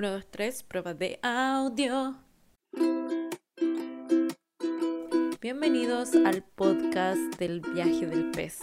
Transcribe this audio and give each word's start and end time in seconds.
1, 0.00 0.12
2, 0.12 0.26
3, 0.30 0.62
pruebas 0.62 0.98
de 0.98 1.18
audio. 1.22 2.16
Bienvenidos 5.42 6.14
al 6.14 6.42
podcast 6.42 7.20
del 7.38 7.60
viaje 7.60 8.06
del 8.06 8.30
pez. 8.30 8.60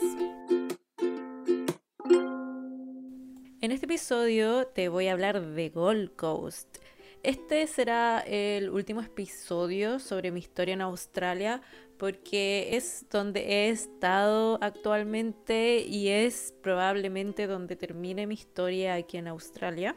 En 3.62 3.71
este 3.71 3.86
episodio 3.86 4.65
te 4.65 4.89
voy 4.89 5.10
a 5.10 5.12
hablar 5.12 5.39
de 5.39 5.70
Gold 5.70 6.15
Coast. 6.15 6.79
Este 7.22 7.67
será 7.67 8.22
el 8.22 8.72
último 8.72 9.01
episodio 9.01 9.99
sobre 9.99 10.31
mi 10.31 10.40
historia 10.40 10.74
en 10.74 10.81
Australia 10.81 11.62
porque 11.99 12.76
es 12.76 13.06
donde 13.12 13.42
he 13.42 13.69
estado 13.69 14.58
actualmente 14.60 15.85
y 15.88 16.08
es 16.08 16.55
probablemente 16.63 17.45
donde 17.45 17.76
termine 17.76 18.26
mi 18.26 18.34
historia 18.34 18.95
aquí 18.95 19.17
en 19.17 19.27
Australia. 19.27 19.95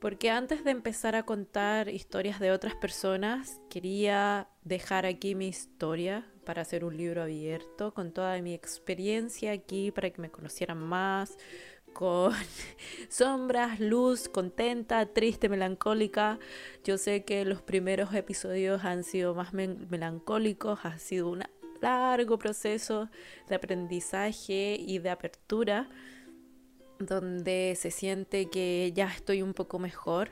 Porque 0.00 0.30
antes 0.30 0.62
de 0.62 0.70
empezar 0.70 1.16
a 1.16 1.24
contar 1.24 1.88
historias 1.88 2.38
de 2.38 2.52
otras 2.52 2.74
personas, 2.76 3.60
quería 3.68 4.48
dejar 4.62 5.06
aquí 5.06 5.34
mi 5.34 5.48
historia 5.48 6.24
para 6.44 6.62
hacer 6.62 6.84
un 6.84 6.96
libro 6.96 7.22
abierto 7.22 7.92
con 7.92 8.12
toda 8.12 8.40
mi 8.40 8.54
experiencia 8.54 9.52
aquí 9.52 9.90
para 9.90 10.10
que 10.10 10.22
me 10.22 10.30
conocieran 10.30 10.78
más, 10.78 11.36
con 11.92 12.32
sombras, 13.08 13.80
luz, 13.80 14.28
contenta, 14.28 15.04
triste, 15.06 15.48
melancólica. 15.48 16.38
Yo 16.84 16.96
sé 16.96 17.24
que 17.24 17.44
los 17.44 17.60
primeros 17.60 18.14
episodios 18.14 18.84
han 18.84 19.02
sido 19.02 19.34
más 19.34 19.52
melancólicos, 19.52 20.78
ha 20.84 20.96
sido 20.98 21.28
un 21.28 21.42
largo 21.80 22.38
proceso 22.38 23.08
de 23.48 23.56
aprendizaje 23.56 24.76
y 24.78 25.00
de 25.00 25.10
apertura 25.10 25.88
donde 26.98 27.74
se 27.76 27.90
siente 27.90 28.50
que 28.50 28.92
ya 28.94 29.06
estoy 29.06 29.42
un 29.42 29.54
poco 29.54 29.78
mejor 29.78 30.30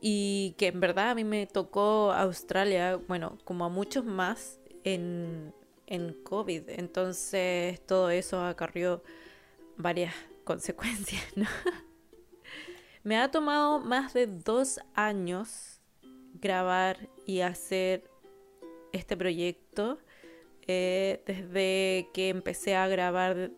y 0.00 0.54
que 0.58 0.68
en 0.68 0.80
verdad 0.80 1.10
a 1.10 1.14
mí 1.14 1.24
me 1.24 1.46
tocó 1.46 2.12
Australia, 2.12 2.96
bueno, 3.08 3.38
como 3.44 3.64
a 3.64 3.68
muchos 3.68 4.04
más 4.04 4.60
en, 4.84 5.52
en 5.86 6.12
COVID. 6.22 6.70
Entonces 6.70 7.84
todo 7.86 8.10
eso 8.10 8.42
acarrió 8.42 9.02
varias 9.76 10.14
consecuencias, 10.44 11.24
¿no? 11.36 11.46
me 13.02 13.18
ha 13.18 13.30
tomado 13.30 13.80
más 13.80 14.14
de 14.14 14.26
dos 14.26 14.80
años 14.94 15.80
grabar 16.34 17.08
y 17.26 17.40
hacer 17.40 18.10
este 18.92 19.16
proyecto. 19.16 19.98
Eh, 20.70 21.22
desde 21.24 22.10
que 22.12 22.28
empecé 22.28 22.76
a 22.76 22.86
grabar 22.88 23.50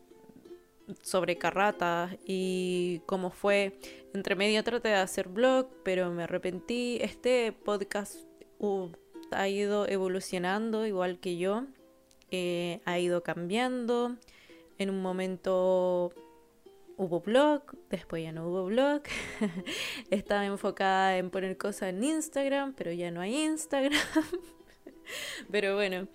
sobre 1.03 1.39
Carrata 1.39 2.17
y 2.25 3.01
cómo 3.07 3.31
fue. 3.31 3.79
Entre 4.15 4.35
medio 4.35 4.63
traté 4.65 4.89
de 4.89 4.95
hacer 4.95 5.29
blog, 5.29 5.69
pero 5.85 6.11
me 6.11 6.25
arrepentí. 6.25 6.99
Este 7.01 7.53
podcast 7.53 8.17
uh, 8.59 8.89
ha 9.31 9.49
ido 9.49 9.89
evolucionando 9.89 10.87
igual 10.87 11.21
que 11.21 11.37
yo. 11.37 11.65
Eh, 12.31 12.81
ha 12.85 12.99
ido 12.99 13.23
cambiando. 13.23 14.17
En 14.79 14.91
un 14.91 15.03
momento 15.03 16.13
hubo 16.97 17.21
blog, 17.21 17.63
después 17.89 18.23
ya 18.23 18.33
no 18.33 18.49
hubo 18.49 18.67
blog. 18.67 19.03
Estaba 20.11 20.45
enfocada 20.47 21.17
en 21.17 21.31
poner 21.31 21.57
cosas 21.57 21.91
en 21.91 22.05
Instagram, 22.05 22.75
pero 22.75 22.93
ya 22.93 23.11
no 23.11 23.21
hay 23.21 23.37
Instagram. 23.37 23.99
pero 25.51 25.75
bueno, 25.77 26.09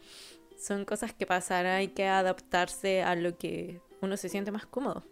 son 0.58 0.86
cosas 0.86 1.14
que 1.14 1.26
pasan, 1.26 1.66
hay 1.66 1.90
que 1.90 2.06
adaptarse 2.06 3.04
a 3.04 3.16
lo 3.16 3.38
que 3.38 3.82
uno 4.06 4.18
se 4.18 4.30
siente 4.30 4.52
más 4.52 4.66
cómodo. 4.66 5.04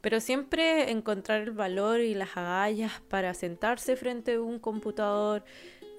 Pero 0.00 0.20
siempre 0.20 0.90
encontrar 0.90 1.42
el 1.42 1.50
valor 1.50 2.00
y 2.00 2.14
las 2.14 2.36
agallas 2.36 3.02
para 3.08 3.34
sentarse 3.34 3.96
frente 3.96 4.34
a 4.34 4.40
un 4.40 4.58
computador, 4.58 5.44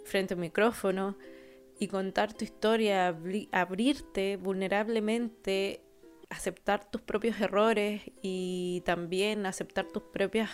frente 0.05 0.33
a 0.33 0.37
un 0.37 0.41
micrófono 0.41 1.17
y 1.79 1.87
contar 1.87 2.33
tu 2.33 2.43
historia, 2.43 3.15
abrirte 3.51 4.37
vulnerablemente, 4.37 5.81
aceptar 6.29 6.89
tus 6.89 7.01
propios 7.01 7.39
errores 7.41 8.01
y 8.21 8.81
también 8.85 9.45
aceptar 9.45 9.87
tus 9.87 10.03
propias 10.03 10.49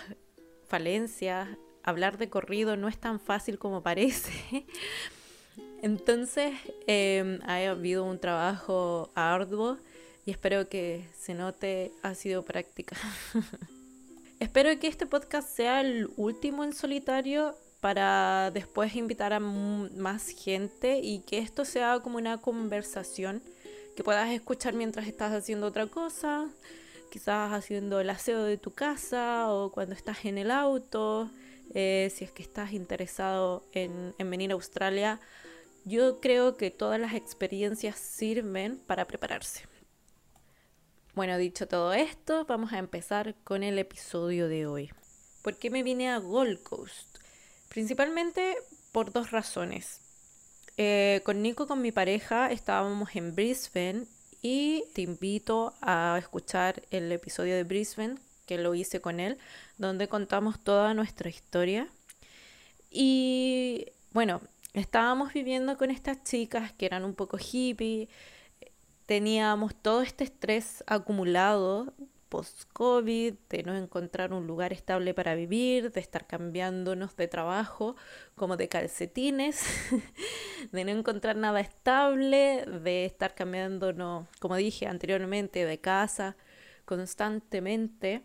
falencias. 0.66 1.48
Hablar 1.84 2.18
de 2.18 2.30
corrido 2.30 2.76
no 2.76 2.90
es 2.90 2.98
tan 2.98 3.20
fácil 3.22 3.60
como 3.60 3.82
parece. 3.82 4.66
Entonces 5.82 6.54
eh, 6.88 7.40
ha 7.46 7.70
habido 7.70 8.04
un 8.04 8.20
trabajo 8.20 9.12
arduo 9.16 9.78
y 10.28 10.32
espero 10.32 10.68
que 10.68 11.08
se 11.18 11.34
note 11.34 11.94
ha 12.04 12.14
sido 12.14 12.44
práctica. 12.44 12.98
espero 14.42 14.78
que 14.78 14.88
este 14.88 15.06
podcast 15.06 15.48
sea 15.48 15.80
el 15.80 16.10
último 16.18 16.66
en 16.66 16.74
solitario 16.74 17.56
para 17.80 18.52
después 18.52 18.94
invitar 18.98 19.32
a 19.32 19.40
más 19.40 20.28
gente 20.28 21.00
y 21.02 21.20
que 21.20 21.38
esto 21.38 21.64
sea 21.64 22.02
como 22.02 22.18
una 22.18 22.40
conversación 22.40 23.42
que 23.96 24.04
puedas 24.04 24.30
escuchar 24.30 24.74
mientras 24.74 25.08
estás 25.08 25.32
haciendo 25.32 25.68
otra 25.68 25.88
cosa, 25.88 26.50
quizás 27.10 27.54
haciendo 27.54 28.02
el 28.02 28.10
aseo 28.10 28.44
de 28.44 28.58
tu 28.58 28.72
casa 28.72 29.50
o 29.50 29.72
cuando 29.72 29.96
estás 29.96 30.26
en 30.26 30.38
el 30.38 30.52
auto, 30.52 31.32
eh, 31.74 32.12
si 32.14 32.26
es 32.26 32.34
que 32.34 32.44
estás 32.44 32.74
interesado 32.74 33.64
en, 33.72 34.14
en 34.18 34.30
venir 34.30 34.52
a 34.52 34.56
Australia. 34.56 35.22
Yo 35.86 36.20
creo 36.20 36.58
que 36.58 36.70
todas 36.70 37.00
las 37.00 37.14
experiencias 37.14 37.96
sirven 37.96 38.78
para 38.88 39.06
prepararse. 39.06 39.77
Bueno, 41.18 41.40
dicho 41.40 41.68
todo 41.68 41.94
esto, 41.94 42.46
vamos 42.46 42.74
a 42.74 42.78
empezar 42.78 43.34
con 43.44 43.64
el 43.64 43.80
episodio 43.80 44.48
de 44.48 44.68
hoy. 44.68 44.92
¿Por 45.42 45.58
qué 45.58 45.72
me 45.72 45.82
vine 45.82 46.12
a 46.12 46.20
Gold 46.20 46.62
Coast? 46.62 47.08
Principalmente 47.70 48.56
por 48.92 49.12
dos 49.12 49.32
razones. 49.32 50.00
Eh, 50.78 51.22
con 51.26 51.42
Nico, 51.42 51.66
con 51.66 51.82
mi 51.82 51.92
pareja, 51.92 52.52
estábamos 52.52 53.16
en 53.16 53.34
Brisbane 53.34 54.06
y 54.44 54.84
te 54.94 55.02
invito 55.02 55.74
a 55.82 56.18
escuchar 56.20 56.84
el 56.92 57.12
episodio 57.12 57.56
de 57.56 57.64
Brisbane 57.64 58.20
que 58.46 58.60
lo 58.60 58.76
hice 58.76 59.02
con 59.02 59.20
él, 59.20 59.40
donde 59.80 60.08
contamos 60.08 60.64
toda 60.64 60.94
nuestra 60.94 61.30
historia. 61.30 61.88
Y 62.92 63.88
bueno, 64.12 64.40
estábamos 64.74 65.34
viviendo 65.34 65.80
con 65.80 65.90
estas 65.90 66.24
chicas 66.24 66.74
que 66.74 66.86
eran 66.86 67.04
un 67.04 67.16
poco 67.16 67.40
hippie, 67.40 68.08
teníamos 69.08 69.74
todo 69.74 70.04
este 70.04 70.26
estrés 70.26 70.84
acumulado 70.86 71.94
post-COVID, 72.30 73.36
de 73.50 73.64
no 73.64 73.76
encontrar 73.76 74.34
un 74.34 74.48
lugar 74.48 74.74
estable 74.74 75.14
para 75.14 75.34
vivir, 75.34 75.92
de 75.94 76.02
estar 76.02 76.28
cambiándonos 76.28 77.16
de 77.16 77.30
trabajo 77.30 77.96
como 78.36 78.58
de 78.58 78.68
calcetines, 78.68 79.64
de 80.72 80.84
no 80.84 80.92
encontrar 80.92 81.38
nada 81.38 81.62
estable, 81.62 82.66
de 82.66 83.06
estar 83.06 83.34
cambiándonos, 83.34 84.28
como 84.40 84.58
dije 84.58 84.88
anteriormente, 84.88 85.66
de 85.66 85.80
casa 85.80 86.36
constantemente. 86.86 88.24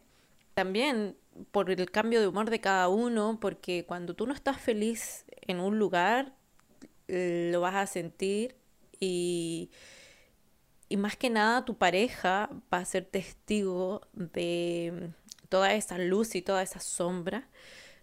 También 0.55 1.17
por 1.53 1.71
el 1.71 1.91
cambio 1.91 2.21
de 2.21 2.27
humor 2.27 2.51
de 2.51 2.61
cada 2.61 2.89
uno, 2.89 3.39
porque 3.41 3.85
cuando 3.87 4.15
tú 4.15 4.27
no 4.27 4.35
estás 4.35 4.61
feliz 4.61 5.25
en 5.43 5.61
un 5.61 5.79
lugar, 5.79 6.35
eh, 7.07 7.51
lo 7.53 7.61
vas 7.61 7.77
a 7.77 7.87
sentir 7.87 8.57
y 9.01 9.71
y 10.93 10.99
más 10.99 11.17
que 11.17 11.31
nada 11.31 11.65
tu 11.65 11.75
pareja 11.79 12.51
va 12.73 12.79
a 12.79 12.85
ser 12.85 13.07
testigo 13.07 14.03
de 14.13 15.11
toda 15.49 15.73
esa 15.73 15.97
luz 15.97 16.35
y 16.35 16.43
toda 16.43 16.63
esa 16.63 16.81
sombra 16.81 17.49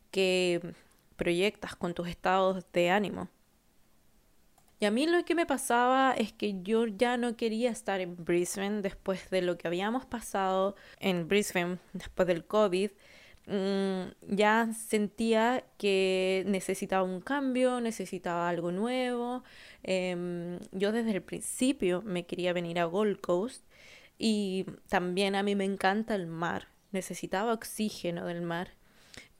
que 0.09 0.73
proyectas 1.15 1.75
con 1.75 1.93
tus 1.93 2.07
estados 2.07 2.65
de 2.73 2.89
ánimo. 2.89 3.29
Y 4.79 4.85
a 4.85 4.91
mí 4.91 5.05
lo 5.05 5.23
que 5.23 5.35
me 5.35 5.45
pasaba 5.45 6.15
es 6.17 6.33
que 6.33 6.63
yo 6.63 6.87
ya 6.87 7.15
no 7.17 7.37
quería 7.37 7.69
estar 7.69 8.01
en 8.01 8.15
Brisbane 8.25 8.81
después 8.81 9.29
de 9.29 9.43
lo 9.43 9.55
que 9.59 9.67
habíamos 9.67 10.07
pasado 10.07 10.75
en 10.99 11.27
Brisbane 11.27 11.77
después 11.93 12.27
del 12.27 12.43
COVID. 12.43 12.89
Mm, 13.45 14.35
ya 14.35 14.69
sentía 14.73 15.63
que 15.77 16.43
necesitaba 16.47 17.03
un 17.03 17.21
cambio, 17.21 17.81
necesitaba 17.81 18.49
algo 18.49 18.71
nuevo. 18.71 19.43
Em, 19.83 20.59
yo 20.71 20.91
desde 20.91 21.11
el 21.11 21.21
principio 21.21 22.01
me 22.01 22.25
quería 22.25 22.53
venir 22.53 22.79
a 22.79 22.85
Gold 22.85 23.21
Coast 23.21 23.63
y 24.17 24.65
también 24.89 25.35
a 25.35 25.43
mí 25.43 25.55
me 25.55 25.65
encanta 25.65 26.15
el 26.15 26.27
mar. 26.27 26.67
Necesitaba 26.91 27.53
oxígeno 27.53 28.25
del 28.25 28.41
mar. 28.41 28.71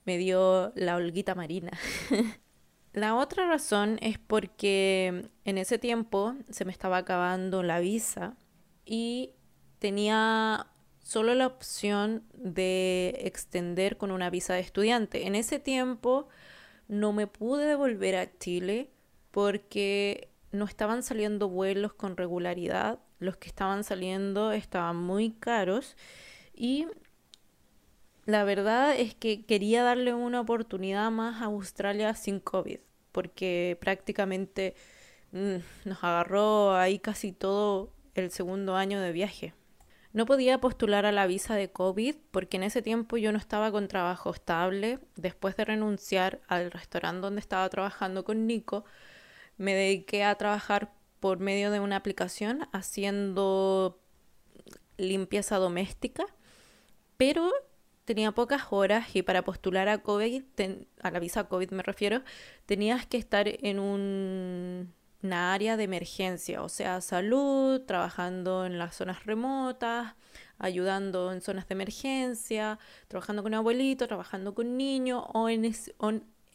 Me 0.05 0.17
dio 0.17 0.71
la 0.75 0.95
holguita 0.95 1.35
marina. 1.35 1.71
la 2.93 3.15
otra 3.15 3.47
razón 3.47 3.97
es 4.01 4.17
porque 4.17 5.29
en 5.45 5.57
ese 5.57 5.77
tiempo 5.77 6.35
se 6.49 6.65
me 6.65 6.71
estaba 6.71 6.97
acabando 6.97 7.63
la 7.63 7.79
visa 7.79 8.37
y 8.85 9.31
tenía 9.79 10.67
solo 11.03 11.33
la 11.35 11.47
opción 11.47 12.23
de 12.33 13.19
extender 13.23 13.97
con 13.97 14.11
una 14.11 14.29
visa 14.29 14.53
de 14.53 14.61
estudiante. 14.61 15.27
En 15.27 15.35
ese 15.35 15.59
tiempo 15.59 16.27
no 16.87 17.13
me 17.13 17.27
pude 17.27 17.65
devolver 17.65 18.15
a 18.15 18.37
Chile 18.37 18.91
porque 19.31 20.29
no 20.51 20.65
estaban 20.65 21.03
saliendo 21.03 21.49
vuelos 21.49 21.93
con 21.93 22.17
regularidad. 22.17 22.99
Los 23.19 23.37
que 23.37 23.47
estaban 23.47 23.83
saliendo 23.83 24.51
estaban 24.51 24.95
muy 24.95 25.31
caros 25.31 25.95
y 26.53 26.87
la 28.25 28.43
verdad 28.43 28.95
es 28.95 29.15
que 29.15 29.45
quería 29.45 29.83
darle 29.83 30.13
una 30.13 30.41
oportunidad 30.41 31.09
más 31.11 31.41
a 31.41 31.45
Australia 31.45 32.13
sin 32.13 32.39
COVID, 32.39 32.79
porque 33.11 33.77
prácticamente 33.81 34.75
mm, 35.31 35.55
nos 35.85 36.03
agarró 36.03 36.75
ahí 36.75 36.99
casi 36.99 37.31
todo 37.31 37.91
el 38.13 38.31
segundo 38.31 38.75
año 38.75 39.01
de 39.01 39.11
viaje. 39.11 39.53
No 40.11 40.25
podía 40.25 40.59
postular 40.59 41.05
a 41.05 41.11
la 41.11 41.27
visa 41.27 41.55
de 41.55 41.71
COVID 41.71 42.15
porque 42.31 42.57
en 42.57 42.63
ese 42.63 42.81
tiempo 42.81 43.17
yo 43.17 43.31
no 43.31 43.37
estaba 43.37 43.71
con 43.71 43.87
trabajo 43.87 44.31
estable. 44.31 44.99
Después 45.15 45.55
de 45.55 45.65
renunciar 45.65 46.39
al 46.47 46.71
restaurante 46.71 47.21
donde 47.21 47.41
estaba 47.41 47.69
trabajando 47.69 48.23
con 48.23 48.47
Nico, 48.47 48.85
me 49.59 49.75
dediqué 49.75 50.23
a 50.23 50.33
trabajar 50.35 50.91
por 51.19 51.39
medio 51.39 51.69
de 51.69 51.79
una 51.81 51.97
aplicación 51.97 52.67
haciendo 52.71 53.99
limpieza 54.97 55.57
doméstica, 55.57 56.25
pero 57.17 57.51
tenía 58.05 58.31
pocas 58.31 58.63
horas 58.71 59.15
y 59.15 59.21
para 59.21 59.43
postular 59.43 59.89
a 59.89 59.99
COVID, 59.99 60.43
a 61.01 61.11
la 61.11 61.19
visa 61.19 61.43
COVID 61.43 61.71
me 61.71 61.83
refiero, 61.83 62.23
tenías 62.65 63.05
que 63.05 63.17
estar 63.17 63.47
en 63.47 63.79
un, 63.79 64.93
una 65.21 65.53
área 65.53 65.75
de 65.75 65.83
emergencia, 65.83 66.63
o 66.63 66.69
sea, 66.69 67.01
salud, 67.01 67.81
trabajando 67.81 68.65
en 68.65 68.79
las 68.79 68.95
zonas 68.95 69.25
remotas, 69.25 70.15
ayudando 70.57 71.33
en 71.33 71.41
zonas 71.41 71.67
de 71.67 71.73
emergencia, 71.73 72.79
trabajando 73.09 73.43
con 73.43 73.53
abuelito, 73.53 74.07
trabajando 74.07 74.55
con 74.55 74.77
niños 74.77 75.25
o 75.33 75.49
en, 75.49 75.69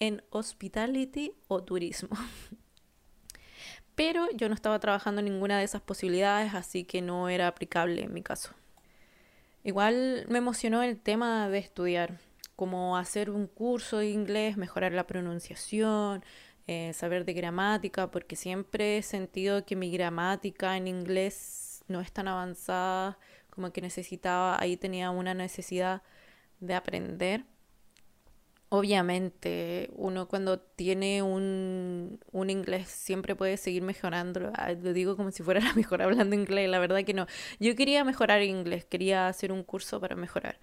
en 0.01 0.23
hospitality 0.31 1.35
o 1.49 1.63
turismo. 1.63 2.17
Pero 3.95 4.27
yo 4.35 4.49
no 4.49 4.55
estaba 4.55 4.79
trabajando 4.81 5.21
en 5.21 5.27
ninguna 5.27 5.59
de 5.59 5.65
esas 5.65 5.83
posibilidades, 5.83 6.55
así 6.55 6.85
que 6.85 7.01
no 7.01 7.29
era 7.29 7.47
aplicable 7.47 8.03
en 8.03 8.13
mi 8.13 8.23
caso. 8.23 8.51
Igual 9.63 10.27
me 10.29 10.39
emocionó 10.39 10.83
el 10.83 10.99
tema 10.99 11.49
de 11.49 11.59
estudiar, 11.59 12.19
como 12.57 12.97
hacer 12.97 13.31
un 13.31 13.47
curso 13.47 13.99
de 13.99 14.11
inglés, 14.11 14.57
mejorar 14.57 14.93
la 14.93 15.07
pronunciación, 15.07 16.25
eh, 16.67 16.93
saber 16.95 17.25
de 17.25 17.35
gramática, 17.35 18.11
porque 18.11 18.37
siempre 18.37 18.99
he 18.99 19.03
sentido 19.03 19.65
que 19.65 19.77
mi 19.77 19.91
gramática 19.91 20.77
en 20.77 20.89
inglés 20.89 21.85
no 21.89 22.01
es 22.01 22.13
tan 22.13 22.29
avanzada 22.29 23.19
como 23.51 23.73
que 23.73 23.81
necesitaba, 23.81 24.61
ahí 24.61 24.77
tenía 24.77 25.11
una 25.11 25.35
necesidad 25.35 26.03
de 26.61 26.75
aprender. 26.75 27.45
Obviamente, 28.77 29.89
uno 29.95 30.27
cuando 30.27 30.59
tiene 30.59 31.23
un, 31.23 32.19
un, 32.33 32.51
inglés 32.51 32.89
siempre 32.89 33.37
puede 33.37 33.57
seguir 33.57 33.83
mejorando. 33.83 34.51
Ah, 34.57 34.73
lo 34.73 34.93
digo 34.93 35.17
como 35.17 35.31
si 35.31 35.45
fuera 35.45 35.61
la 35.65 35.75
mejor 35.75 36.03
hablando 36.03 36.35
inglés, 36.35 36.69
la 36.69 36.81
verdad 36.81 37.05
que 37.05 37.15
no. 37.15 37.29
Yo 37.61 37.77
quería 37.77 38.03
mejorar 38.03 38.43
inglés, 38.43 38.85
quería 38.85 39.29
hacer 39.29 39.53
un 39.53 39.63
curso 39.63 40.01
para 40.01 40.17
mejorar, 40.17 40.59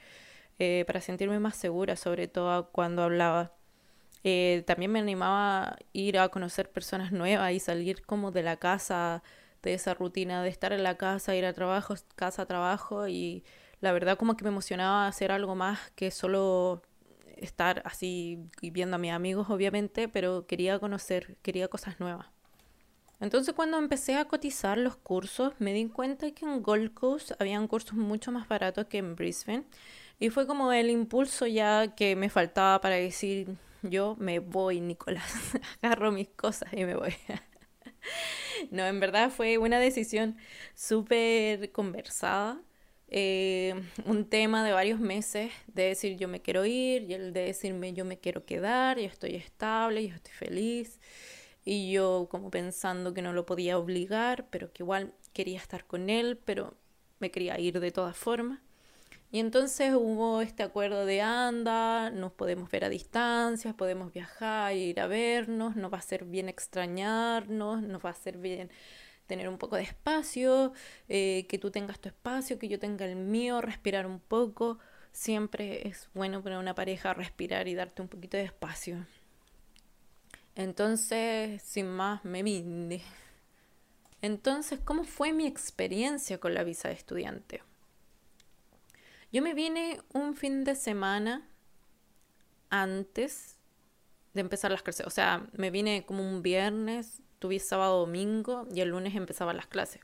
eh, 0.59 0.83
para 0.87 0.99
sentirme 0.99 1.39
más 1.39 1.55
segura, 1.55 1.95
sobre 1.95 2.27
todo 2.27 2.69
cuando 2.71 3.03
hablaba. 3.03 3.53
Eh, 4.25 4.63
también 4.67 4.91
me 4.91 4.99
animaba 4.99 5.69
a 5.69 5.77
ir 5.93 6.19
a 6.19 6.27
conocer 6.27 6.69
personas 6.69 7.13
nuevas 7.13 7.53
y 7.53 7.61
salir 7.61 8.05
como 8.05 8.31
de 8.31 8.43
la 8.43 8.57
casa, 8.57 9.23
de 9.63 9.73
esa 9.73 9.93
rutina 9.93 10.43
de 10.43 10.49
estar 10.49 10.73
en 10.73 10.83
la 10.83 10.97
casa, 10.97 11.33
ir 11.33 11.45
a 11.45 11.53
trabajo, 11.53 11.95
casa, 12.17 12.45
trabajo 12.45 13.07
y 13.07 13.45
la 13.79 13.93
verdad 13.93 14.17
como 14.17 14.35
que 14.35 14.43
me 14.43 14.49
emocionaba 14.49 15.07
hacer 15.07 15.31
algo 15.31 15.55
más 15.55 15.91
que 15.95 16.11
solo 16.11 16.81
estar 17.41 17.81
así 17.85 18.39
viendo 18.61 18.95
a 18.95 18.99
mis 18.99 19.11
amigos, 19.11 19.49
obviamente, 19.49 20.07
pero 20.07 20.45
quería 20.47 20.79
conocer, 20.79 21.37
quería 21.41 21.67
cosas 21.67 21.99
nuevas. 21.99 22.27
Entonces 23.19 23.53
cuando 23.53 23.77
empecé 23.77 24.15
a 24.15 24.25
cotizar 24.25 24.79
los 24.79 24.97
cursos, 24.97 25.53
me 25.59 25.73
di 25.73 25.87
cuenta 25.89 26.31
que 26.31 26.43
en 26.43 26.63
Gold 26.63 26.93
Coast 26.93 27.31
habían 27.39 27.67
cursos 27.67 27.93
mucho 27.93 28.31
más 28.31 28.47
baratos 28.47 28.87
que 28.87 28.97
en 28.97 29.15
Brisbane. 29.15 29.63
Y 30.19 30.29
fue 30.29 30.47
como 30.47 30.71
el 30.71 30.89
impulso 30.89 31.45
ya 31.45 31.93
que 31.95 32.15
me 32.15 32.29
faltaba 32.29 32.81
para 32.81 32.95
decir, 32.95 33.57
yo 33.83 34.15
me 34.19 34.39
voy, 34.39 34.81
Nicolás, 34.81 35.33
agarro 35.81 36.11
mis 36.11 36.29
cosas 36.29 36.73
y 36.73 36.83
me 36.85 36.95
voy. 36.95 37.13
no, 38.71 38.85
en 38.85 38.99
verdad 38.99 39.29
fue 39.29 39.59
una 39.59 39.79
decisión 39.79 40.37
súper 40.73 41.71
conversada 41.71 42.59
eh, 43.13 43.75
un 44.05 44.25
tema 44.25 44.63
de 44.63 44.71
varios 44.71 44.99
meses 45.01 45.51
de 45.67 45.83
decir 45.83 46.17
yo 46.17 46.29
me 46.29 46.41
quiero 46.41 46.65
ir 46.65 47.03
y 47.03 47.13
el 47.13 47.33
de 47.33 47.41
decirme 47.41 47.91
yo 47.93 48.05
me 48.05 48.17
quiero 48.17 48.45
quedar, 48.45 48.97
yo 48.97 49.05
estoy 49.05 49.35
estable, 49.35 50.07
yo 50.07 50.15
estoy 50.15 50.33
feliz 50.33 50.99
y 51.65 51.91
yo 51.91 52.27
como 52.31 52.49
pensando 52.49 53.13
que 53.13 53.21
no 53.21 53.33
lo 53.33 53.45
podía 53.45 53.77
obligar, 53.77 54.47
pero 54.49 54.71
que 54.71 54.83
igual 54.83 55.13
quería 55.33 55.57
estar 55.59 55.85
con 55.85 56.09
él, 56.09 56.39
pero 56.45 56.73
me 57.19 57.31
quería 57.31 57.59
ir 57.59 57.81
de 57.81 57.91
todas 57.91 58.15
formas. 58.15 58.59
Y 59.29 59.39
entonces 59.39 59.93
hubo 59.93 60.41
este 60.41 60.63
acuerdo 60.63 61.05
de 61.05 61.21
anda, 61.21 62.09
nos 62.11 62.31
podemos 62.33 62.69
ver 62.71 62.85
a 62.85 62.89
distancia, 62.89 63.73
podemos 63.73 64.13
viajar, 64.13 64.75
ir 64.75 64.99
a 64.99 65.07
vernos, 65.07 65.75
nos 65.75 65.91
va 65.91 65.99
a 65.99 66.01
ser 66.01 66.25
bien 66.25 66.49
extrañarnos, 66.49 67.81
nos 67.81 68.03
va 68.03 68.09
a 68.09 68.13
ser 68.13 68.37
bien 68.37 68.69
tener 69.31 69.47
un 69.47 69.57
poco 69.57 69.77
de 69.77 69.83
espacio, 69.83 70.73
eh, 71.07 71.45
que 71.47 71.57
tú 71.57 71.71
tengas 71.71 72.01
tu 72.01 72.09
espacio, 72.09 72.59
que 72.59 72.67
yo 72.67 72.79
tenga 72.79 73.05
el 73.05 73.15
mío, 73.15 73.61
respirar 73.61 74.05
un 74.05 74.19
poco. 74.19 74.77
Siempre 75.13 75.87
es 75.87 76.09
bueno 76.13 76.43
para 76.43 76.59
una 76.59 76.75
pareja 76.75 77.13
respirar 77.13 77.69
y 77.69 77.73
darte 77.73 78.01
un 78.01 78.09
poquito 78.09 78.35
de 78.35 78.43
espacio. 78.43 79.05
Entonces, 80.55 81.61
sin 81.61 81.87
más, 81.87 82.25
me 82.25 82.43
vine. 82.43 83.01
Entonces, 84.21 84.81
¿cómo 84.83 85.05
fue 85.05 85.31
mi 85.31 85.47
experiencia 85.47 86.37
con 86.37 86.53
la 86.53 86.65
visa 86.65 86.89
de 86.89 86.95
estudiante? 86.95 87.61
Yo 89.31 89.41
me 89.41 89.53
vine 89.53 90.01
un 90.11 90.35
fin 90.35 90.65
de 90.65 90.75
semana 90.75 91.47
antes 92.69 93.55
de 94.33 94.41
empezar 94.41 94.71
las 94.71 94.83
clases. 94.83 95.07
O 95.07 95.09
sea, 95.09 95.47
me 95.53 95.71
vine 95.71 96.05
como 96.05 96.21
un 96.21 96.41
viernes, 96.41 97.21
tuve 97.41 97.59
sábado, 97.59 98.01
domingo 98.01 98.67
y 98.73 98.81
el 98.81 98.89
lunes 98.89 99.15
empezaban 99.15 99.57
las 99.57 99.65
clases. 99.65 99.99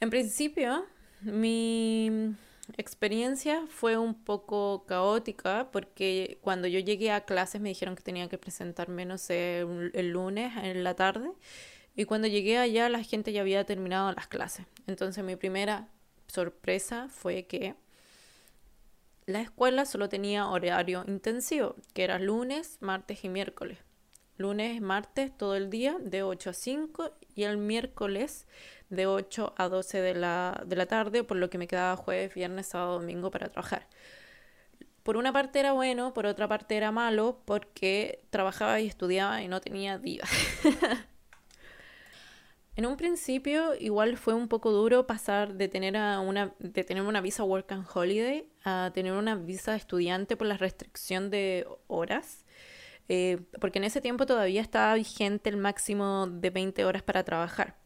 En 0.00 0.08
principio, 0.08 0.86
mi 1.20 2.34
experiencia 2.78 3.66
fue 3.68 3.98
un 3.98 4.14
poco 4.14 4.84
caótica 4.86 5.68
porque 5.70 6.38
cuando 6.40 6.66
yo 6.66 6.80
llegué 6.80 7.12
a 7.12 7.26
clases 7.26 7.60
me 7.60 7.68
dijeron 7.68 7.94
que 7.94 8.02
tenía 8.02 8.28
que 8.28 8.38
presentarme, 8.38 9.04
no 9.04 9.18
sé, 9.18 9.60
el 9.60 10.10
lunes 10.10 10.52
en 10.56 10.82
la 10.82 10.96
tarde. 10.96 11.30
Y 11.94 12.06
cuando 12.06 12.26
llegué 12.26 12.56
allá 12.56 12.88
la 12.88 13.04
gente 13.04 13.32
ya 13.32 13.42
había 13.42 13.64
terminado 13.66 14.10
las 14.12 14.28
clases. 14.28 14.64
Entonces 14.86 15.22
mi 15.22 15.36
primera 15.36 15.88
sorpresa 16.26 17.08
fue 17.10 17.44
que 17.44 17.74
la 19.26 19.42
escuela 19.42 19.84
solo 19.84 20.08
tenía 20.08 20.48
horario 20.48 21.04
intensivo, 21.06 21.76
que 21.92 22.04
era 22.04 22.18
lunes, 22.18 22.78
martes 22.80 23.24
y 23.24 23.28
miércoles 23.28 23.78
lunes, 24.36 24.80
martes, 24.80 25.36
todo 25.36 25.56
el 25.56 25.70
día, 25.70 25.96
de 26.00 26.22
8 26.22 26.50
a 26.50 26.52
5, 26.52 27.10
y 27.34 27.44
el 27.44 27.58
miércoles 27.58 28.46
de 28.90 29.06
8 29.06 29.54
a 29.56 29.68
12 29.68 30.00
de 30.00 30.14
la, 30.14 30.62
de 30.66 30.76
la 30.76 30.86
tarde, 30.86 31.24
por 31.24 31.36
lo 31.36 31.48
que 31.50 31.58
me 31.58 31.66
quedaba 31.66 31.96
jueves, 31.96 32.34
viernes, 32.34 32.66
sábado, 32.66 33.00
domingo 33.00 33.30
para 33.30 33.48
trabajar. 33.48 33.86
Por 35.02 35.16
una 35.16 35.32
parte 35.32 35.58
era 35.58 35.72
bueno, 35.72 36.14
por 36.14 36.26
otra 36.26 36.46
parte 36.46 36.76
era 36.76 36.92
malo, 36.92 37.40
porque 37.44 38.24
trabajaba 38.30 38.80
y 38.80 38.86
estudiaba 38.86 39.42
y 39.42 39.48
no 39.48 39.60
tenía 39.60 39.96
vida. 39.96 40.24
en 42.76 42.86
un 42.86 42.96
principio 42.96 43.74
igual 43.74 44.16
fue 44.16 44.34
un 44.34 44.46
poco 44.46 44.70
duro 44.70 45.06
pasar 45.06 45.54
de 45.54 45.66
tener, 45.68 45.94
una, 45.96 46.54
de 46.60 46.84
tener 46.84 47.02
una 47.02 47.20
visa 47.20 47.42
Work 47.42 47.72
and 47.72 47.86
Holiday 47.92 48.46
a 48.64 48.92
tener 48.94 49.12
una 49.14 49.34
visa 49.34 49.74
estudiante 49.74 50.36
por 50.36 50.46
la 50.46 50.56
restricción 50.56 51.30
de 51.30 51.66
horas. 51.88 52.44
Eh, 53.14 53.40
porque 53.60 53.78
en 53.78 53.84
ese 53.84 54.00
tiempo 54.00 54.24
todavía 54.24 54.62
estaba 54.62 54.94
vigente 54.94 55.50
el 55.50 55.58
máximo 55.58 56.26
de 56.28 56.48
20 56.48 56.86
horas 56.86 57.02
para 57.02 57.22
trabajar. 57.24 57.76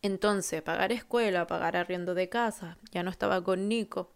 Entonces, 0.00 0.62
pagar 0.62 0.90
escuela, 0.90 1.46
pagar 1.46 1.76
arriendo 1.76 2.14
de 2.14 2.30
casa, 2.30 2.78
ya 2.92 3.02
no 3.02 3.10
estaba 3.10 3.44
con 3.44 3.68
Nico. 3.68 4.14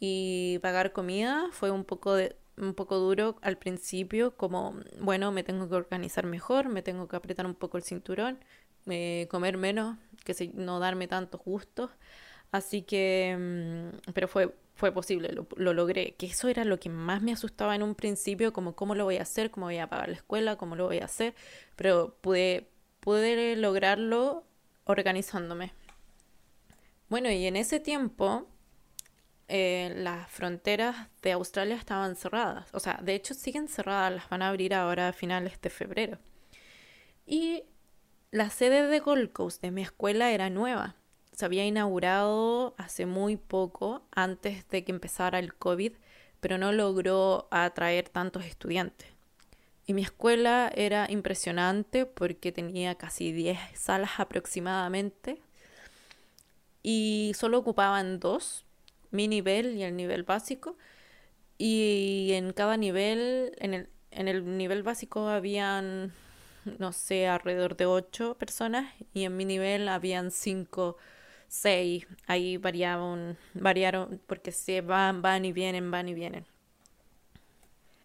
Y 0.00 0.58
pagar 0.62 0.92
comida 0.92 1.48
fue 1.52 1.70
un 1.70 1.84
poco, 1.84 2.14
de, 2.14 2.34
un 2.56 2.72
poco 2.72 2.96
duro 2.96 3.36
al 3.42 3.58
principio, 3.58 4.34
como, 4.38 4.74
bueno, 5.00 5.32
me 5.32 5.42
tengo 5.44 5.68
que 5.68 5.74
organizar 5.74 6.24
mejor, 6.24 6.70
me 6.70 6.80
tengo 6.80 7.06
que 7.06 7.16
apretar 7.16 7.44
un 7.44 7.54
poco 7.54 7.76
el 7.76 7.82
cinturón, 7.82 8.38
eh, 8.86 9.28
comer 9.30 9.58
menos, 9.58 9.98
que 10.24 10.50
no 10.54 10.78
darme 10.80 11.08
tantos 11.08 11.42
gustos. 11.44 11.90
Así 12.52 12.82
que, 12.82 13.36
mm, 13.38 14.12
pero 14.14 14.28
fue, 14.28 14.54
fue 14.76 14.92
posible, 14.92 15.32
lo, 15.32 15.72
logré. 15.72 16.14
Que 16.16 16.26
eso 16.26 16.48
era 16.48 16.64
lo 16.64 16.78
que 16.78 16.90
más 16.90 17.22
me 17.22 17.32
asustaba 17.32 17.74
en 17.74 17.82
un 17.82 17.94
principio, 17.94 18.52
como 18.52 18.76
cómo 18.76 18.94
lo 18.94 19.04
voy 19.04 19.16
a 19.16 19.22
hacer, 19.22 19.50
cómo 19.50 19.66
voy 19.66 19.78
a 19.78 19.88
pagar 19.88 20.10
la 20.10 20.16
escuela, 20.16 20.56
cómo 20.56 20.76
lo 20.76 20.84
voy 20.84 20.98
a 20.98 21.06
hacer. 21.06 21.34
Pero 21.76 22.16
pude, 22.20 22.68
pude 23.00 23.56
lograrlo 23.56 24.44
organizándome. 24.84 25.72
Bueno, 27.08 27.30
y 27.30 27.46
en 27.46 27.56
ese 27.56 27.80
tiempo 27.80 28.46
eh, 29.48 29.94
las 29.96 30.30
fronteras 30.30 31.08
de 31.22 31.32
Australia 31.32 31.76
estaban 31.76 32.14
cerradas. 32.14 32.68
O 32.74 32.80
sea, 32.80 33.00
de 33.02 33.14
hecho 33.14 33.32
siguen 33.32 33.68
cerradas, 33.68 34.12
las 34.12 34.28
van 34.28 34.42
a 34.42 34.48
abrir 34.48 34.74
ahora 34.74 35.08
a 35.08 35.12
finales 35.14 35.58
de 35.62 35.70
febrero. 35.70 36.18
Y 37.24 37.64
la 38.30 38.50
sede 38.50 38.86
de 38.86 39.00
Gold 39.00 39.32
Coast 39.32 39.62
de 39.62 39.70
mi 39.70 39.80
escuela 39.80 40.32
era 40.32 40.50
nueva 40.50 40.96
se 41.36 41.44
había 41.44 41.66
inaugurado 41.66 42.74
hace 42.78 43.04
muy 43.04 43.36
poco, 43.36 44.02
antes 44.10 44.66
de 44.70 44.84
que 44.84 44.90
empezara 44.90 45.38
el 45.38 45.54
COVID, 45.54 45.92
pero 46.40 46.56
no 46.56 46.72
logró 46.72 47.46
atraer 47.50 48.08
tantos 48.08 48.46
estudiantes. 48.46 49.08
Y 49.86 49.92
mi 49.92 50.00
escuela 50.00 50.72
era 50.74 51.06
impresionante 51.10 52.06
porque 52.06 52.52
tenía 52.52 52.94
casi 52.94 53.32
10 53.32 53.58
salas 53.74 54.18
aproximadamente 54.18 55.38
y 56.82 57.32
solo 57.36 57.58
ocupaban 57.58 58.18
dos, 58.18 58.64
mi 59.10 59.28
nivel 59.28 59.76
y 59.76 59.82
el 59.82 59.94
nivel 59.94 60.22
básico. 60.22 60.78
Y 61.58 62.30
en 62.32 62.54
cada 62.54 62.78
nivel, 62.78 63.52
en 63.58 63.74
el, 63.74 63.90
en 64.10 64.28
el 64.28 64.56
nivel 64.56 64.82
básico 64.82 65.28
habían, 65.28 66.14
no 66.78 66.92
sé, 66.92 67.28
alrededor 67.28 67.76
de 67.76 67.84
ocho 67.84 68.38
personas 68.38 68.94
y 69.12 69.24
en 69.24 69.36
mi 69.36 69.44
nivel 69.44 69.88
habían 69.90 70.30
cinco, 70.30 70.96
seis. 71.48 72.06
Ahí 72.26 72.56
variaban, 72.56 73.36
variaron 73.54 74.20
porque 74.26 74.52
se 74.52 74.80
van, 74.80 75.22
van 75.22 75.44
y 75.44 75.52
vienen, 75.52 75.90
van 75.90 76.08
y 76.08 76.14
vienen. 76.14 76.46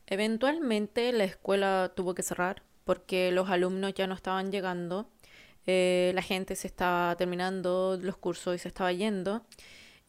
Eventualmente 0.08 1.12
la 1.14 1.24
escuela 1.24 1.94
tuvo 1.96 2.14
que 2.14 2.24
cerrar 2.24 2.64
porque 2.84 3.32
los 3.32 3.50
alumnos 3.50 3.94
ya 3.94 4.08
no 4.08 4.16
estaban 4.16 4.52
llegando, 4.52 5.10
eh, 5.66 6.12
la 6.16 6.22
gente 6.22 6.56
se 6.56 6.68
estaba 6.68 7.16
terminando 7.16 7.98
los 8.02 8.18
cursos 8.18 8.56
y 8.56 8.60
se 8.60 8.68
estaba 8.68 8.92
yendo. 8.92 9.46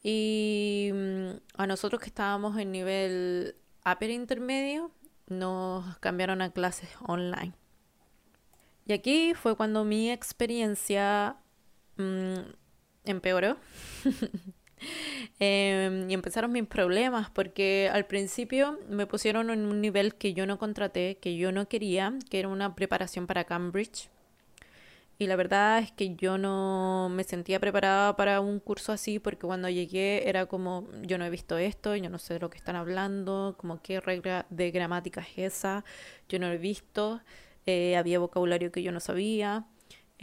Y 0.02 0.90
mm, 0.92 1.30
a 1.56 1.66
nosotros 1.66 2.00
que 2.00 2.08
estábamos 2.08 2.58
en 2.58 2.72
nivel 2.72 3.54
upper 3.86 4.10
intermedio, 4.10 4.90
nos 5.28 5.98
cambiaron 5.98 6.42
a 6.42 6.50
clases 6.50 6.90
online. 7.06 7.52
Y 8.86 8.92
aquí 8.92 9.34
fue 9.34 9.56
cuando 9.56 9.84
mi 9.84 10.10
experiencia 10.10 11.36
mm, 11.96 12.38
empeoró. 13.04 13.56
Em, 15.38 16.10
y 16.10 16.14
empezaron 16.14 16.50
mis 16.50 16.66
problemas 16.66 17.30
porque 17.30 17.88
al 17.92 18.06
principio 18.06 18.80
me 18.88 19.06
pusieron 19.06 19.50
en 19.50 19.64
un 19.66 19.80
nivel 19.80 20.14
que 20.16 20.34
yo 20.34 20.44
no 20.46 20.58
contraté, 20.58 21.18
que 21.18 21.36
yo 21.36 21.52
no 21.52 21.68
quería, 21.68 22.14
que 22.30 22.40
era 22.40 22.48
una 22.48 22.74
preparación 22.74 23.26
para 23.28 23.44
Cambridge. 23.44 24.08
Y 25.18 25.26
la 25.28 25.36
verdad 25.36 25.78
es 25.78 25.92
que 25.92 26.16
yo 26.16 26.36
no 26.36 27.08
me 27.08 27.22
sentía 27.22 27.60
preparada 27.60 28.16
para 28.16 28.40
un 28.40 28.58
curso 28.58 28.90
así 28.92 29.20
porque 29.20 29.46
cuando 29.46 29.68
llegué 29.68 30.28
era 30.28 30.46
como, 30.46 30.88
yo 31.02 31.16
no 31.16 31.24
he 31.24 31.30
visto 31.30 31.58
esto, 31.58 31.94
yo 31.94 32.10
no 32.10 32.18
sé 32.18 32.34
de 32.34 32.40
lo 32.40 32.50
que 32.50 32.58
están 32.58 32.74
hablando, 32.74 33.54
como 33.58 33.80
qué 33.80 34.00
regla 34.00 34.46
de 34.50 34.72
gramática 34.72 35.20
es 35.20 35.54
esa, 35.54 35.84
yo 36.28 36.40
no 36.40 36.48
he 36.48 36.58
visto, 36.58 37.20
eh, 37.66 37.96
había 37.96 38.18
vocabulario 38.18 38.72
que 38.72 38.82
yo 38.82 38.90
no 38.90 38.98
sabía. 39.00 39.64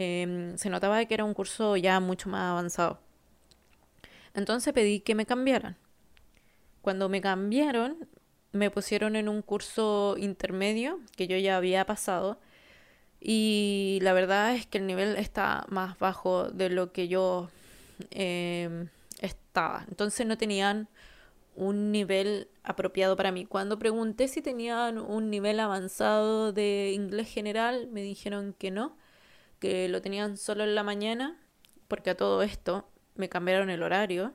Em, 0.02 0.56
se 0.56 0.70
notaba 0.70 1.04
que 1.04 1.12
era 1.12 1.24
un 1.24 1.34
curso 1.34 1.76
ya 1.76 2.00
mucho 2.00 2.30
más 2.30 2.52
avanzado. 2.52 3.00
Entonces 4.32 4.72
pedí 4.72 5.00
que 5.00 5.14
me 5.14 5.26
cambiaran. 5.26 5.76
Cuando 6.80 7.10
me 7.10 7.20
cambiaron, 7.20 8.08
me 8.52 8.70
pusieron 8.70 9.14
en 9.14 9.28
un 9.28 9.42
curso 9.42 10.16
intermedio 10.18 11.00
que 11.16 11.26
yo 11.26 11.36
ya 11.36 11.58
había 11.58 11.84
pasado 11.84 12.40
y 13.20 13.98
la 14.00 14.14
verdad 14.14 14.54
es 14.54 14.64
que 14.66 14.78
el 14.78 14.86
nivel 14.86 15.16
está 15.16 15.66
más 15.68 15.98
bajo 15.98 16.50
de 16.50 16.70
lo 16.70 16.92
que 16.92 17.06
yo 17.08 17.50
em, 18.10 18.88
estaba. 19.20 19.84
Entonces 19.88 20.26
no 20.26 20.38
tenían 20.38 20.88
un 21.56 21.92
nivel 21.92 22.48
apropiado 22.62 23.16
para 23.16 23.32
mí. 23.32 23.44
Cuando 23.44 23.78
pregunté 23.78 24.28
si 24.28 24.40
tenían 24.40 24.96
un 24.96 25.28
nivel 25.28 25.60
avanzado 25.60 26.54
de 26.54 26.92
inglés 26.94 27.28
general, 27.28 27.88
me 27.92 28.00
dijeron 28.00 28.54
que 28.58 28.70
no, 28.70 28.96
que 29.60 29.88
lo 29.88 30.02
tenían 30.02 30.36
solo 30.36 30.64
en 30.64 30.74
la 30.74 30.82
mañana, 30.82 31.38
porque 31.86 32.10
a 32.10 32.16
todo 32.16 32.42
esto 32.42 32.88
me 33.14 33.28
cambiaron 33.28 33.70
el 33.70 33.82
horario 33.82 34.34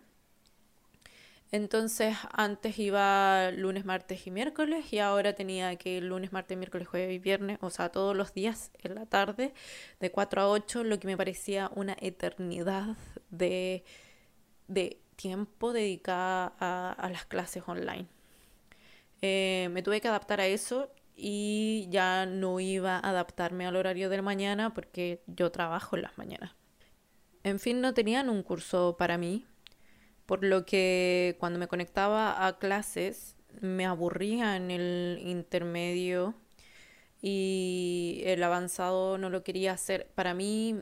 entonces 1.56 2.18
antes 2.34 2.78
iba 2.80 3.50
lunes, 3.52 3.86
martes 3.86 4.28
y 4.28 4.32
miércoles 4.32 4.92
y 4.92 5.00
ahora 5.00 5.34
tenía 5.34 5.76
que 5.78 5.98
ir 5.98 6.04
lunes, 6.04 6.34
martes, 6.34 6.58
miércoles, 6.58 6.88
jueves 6.88 7.16
y 7.16 7.20
viernes, 7.20 7.60
o 7.62 7.70
sea, 7.70 7.90
todos 7.90 8.14
los 8.14 8.34
días 8.34 8.72
en 8.84 8.96
la 8.96 9.06
tarde, 9.06 9.54
de 10.02 10.12
4 10.12 10.42
a 10.42 10.50
8, 10.50 10.84
lo 10.84 11.00
que 11.00 11.08
me 11.08 11.16
parecía 11.16 11.72
una 11.74 11.96
eternidad 12.02 12.98
de, 13.30 13.86
de 14.68 15.00
tiempo 15.16 15.72
dedicada 15.72 16.54
a, 16.60 17.10
las 17.10 17.26
clases 17.26 17.64
online. 17.68 18.08
Eh, 19.22 19.70
me 19.72 19.82
tuve 19.82 20.02
que 20.02 20.10
adaptar 20.10 20.42
a 20.42 20.48
eso 20.48 20.92
y 21.16 21.88
ya 21.90 22.26
no 22.26 22.60
iba 22.60 22.98
a 22.98 23.10
adaptarme 23.10 23.66
al 23.66 23.76
horario 23.76 24.10
de 24.10 24.18
la 24.18 24.22
mañana 24.22 24.74
porque 24.74 25.22
yo 25.28 25.52
trabajo 25.52 25.96
en 25.96 26.02
las 26.02 26.18
mañanas. 26.18 26.52
En 27.44 27.60
fin, 27.60 27.80
no 27.80 27.94
tenían 27.94 28.30
un 28.30 28.44
curso 28.44 28.96
para 28.98 29.18
mí, 29.18 29.46
por 30.26 30.44
lo 30.44 30.66
que 30.66 31.38
cuando 31.40 31.60
me 31.60 31.68
conectaba 31.68 32.46
a 32.46 32.58
clases 32.58 33.36
me 33.62 33.86
aburría 33.86 34.58
en 34.58 34.72
el 34.72 35.20
intermedio 35.22 36.36
y 37.22 38.22
el 38.26 38.44
avanzado 38.44 39.18
no 39.18 39.30
lo 39.30 39.44
quería 39.44 39.72
hacer. 39.72 40.12
Para 40.16 40.34
mí, 40.34 40.76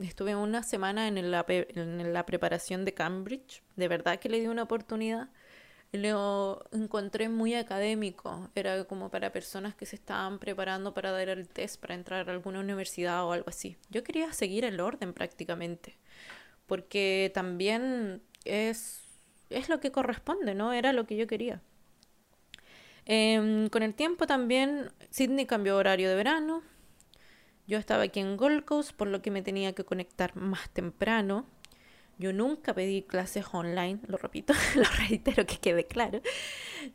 estuve 0.00 0.36
una 0.36 0.62
semana 0.62 1.08
en 1.08 1.30
la 1.30 2.26
preparación 2.26 2.84
de 2.84 2.94
Cambridge, 2.94 3.62
de 3.76 3.88
verdad 3.88 4.18
que 4.18 4.28
le 4.28 4.40
di 4.40 4.48
una 4.48 4.64
oportunidad. 4.64 5.30
Lo 5.92 6.64
encontré 6.70 7.28
muy 7.28 7.54
académico, 7.54 8.48
era 8.54 8.84
como 8.84 9.10
para 9.10 9.32
personas 9.32 9.74
que 9.74 9.86
se 9.86 9.96
estaban 9.96 10.38
preparando 10.38 10.94
para 10.94 11.10
dar 11.10 11.28
el 11.28 11.48
test 11.48 11.80
para 11.80 11.94
entrar 11.94 12.28
a 12.28 12.32
alguna 12.32 12.60
universidad 12.60 13.24
o 13.24 13.32
algo 13.32 13.48
así. 13.48 13.76
Yo 13.90 14.04
quería 14.04 14.32
seguir 14.32 14.64
el 14.64 14.78
orden 14.78 15.12
prácticamente, 15.12 15.98
porque 16.66 17.32
también 17.34 18.22
es, 18.44 19.02
es 19.50 19.68
lo 19.68 19.80
que 19.80 19.90
corresponde, 19.90 20.54
¿no? 20.54 20.72
Era 20.72 20.92
lo 20.92 21.06
que 21.06 21.16
yo 21.16 21.26
quería. 21.26 21.60
Em, 23.04 23.68
con 23.70 23.82
el 23.82 23.94
tiempo 23.94 24.28
también 24.28 24.92
Sydney 25.10 25.46
cambió 25.46 25.76
horario 25.76 26.08
de 26.08 26.14
verano. 26.14 26.62
Yo 27.66 27.78
estaba 27.78 28.04
aquí 28.04 28.20
en 28.20 28.36
Gold 28.36 28.64
Coast, 28.64 28.92
por 28.92 29.08
lo 29.08 29.22
que 29.22 29.32
me 29.32 29.42
tenía 29.42 29.72
que 29.72 29.84
conectar 29.84 30.36
más 30.36 30.70
temprano. 30.70 31.46
Yo 32.20 32.34
nunca 32.34 32.74
pedí 32.74 33.00
clases 33.00 33.46
online, 33.50 33.98
lo 34.06 34.18
repito, 34.18 34.52
lo 34.76 34.84
reitero 35.08 35.46
que 35.46 35.56
quede 35.56 35.86
claro, 35.86 36.20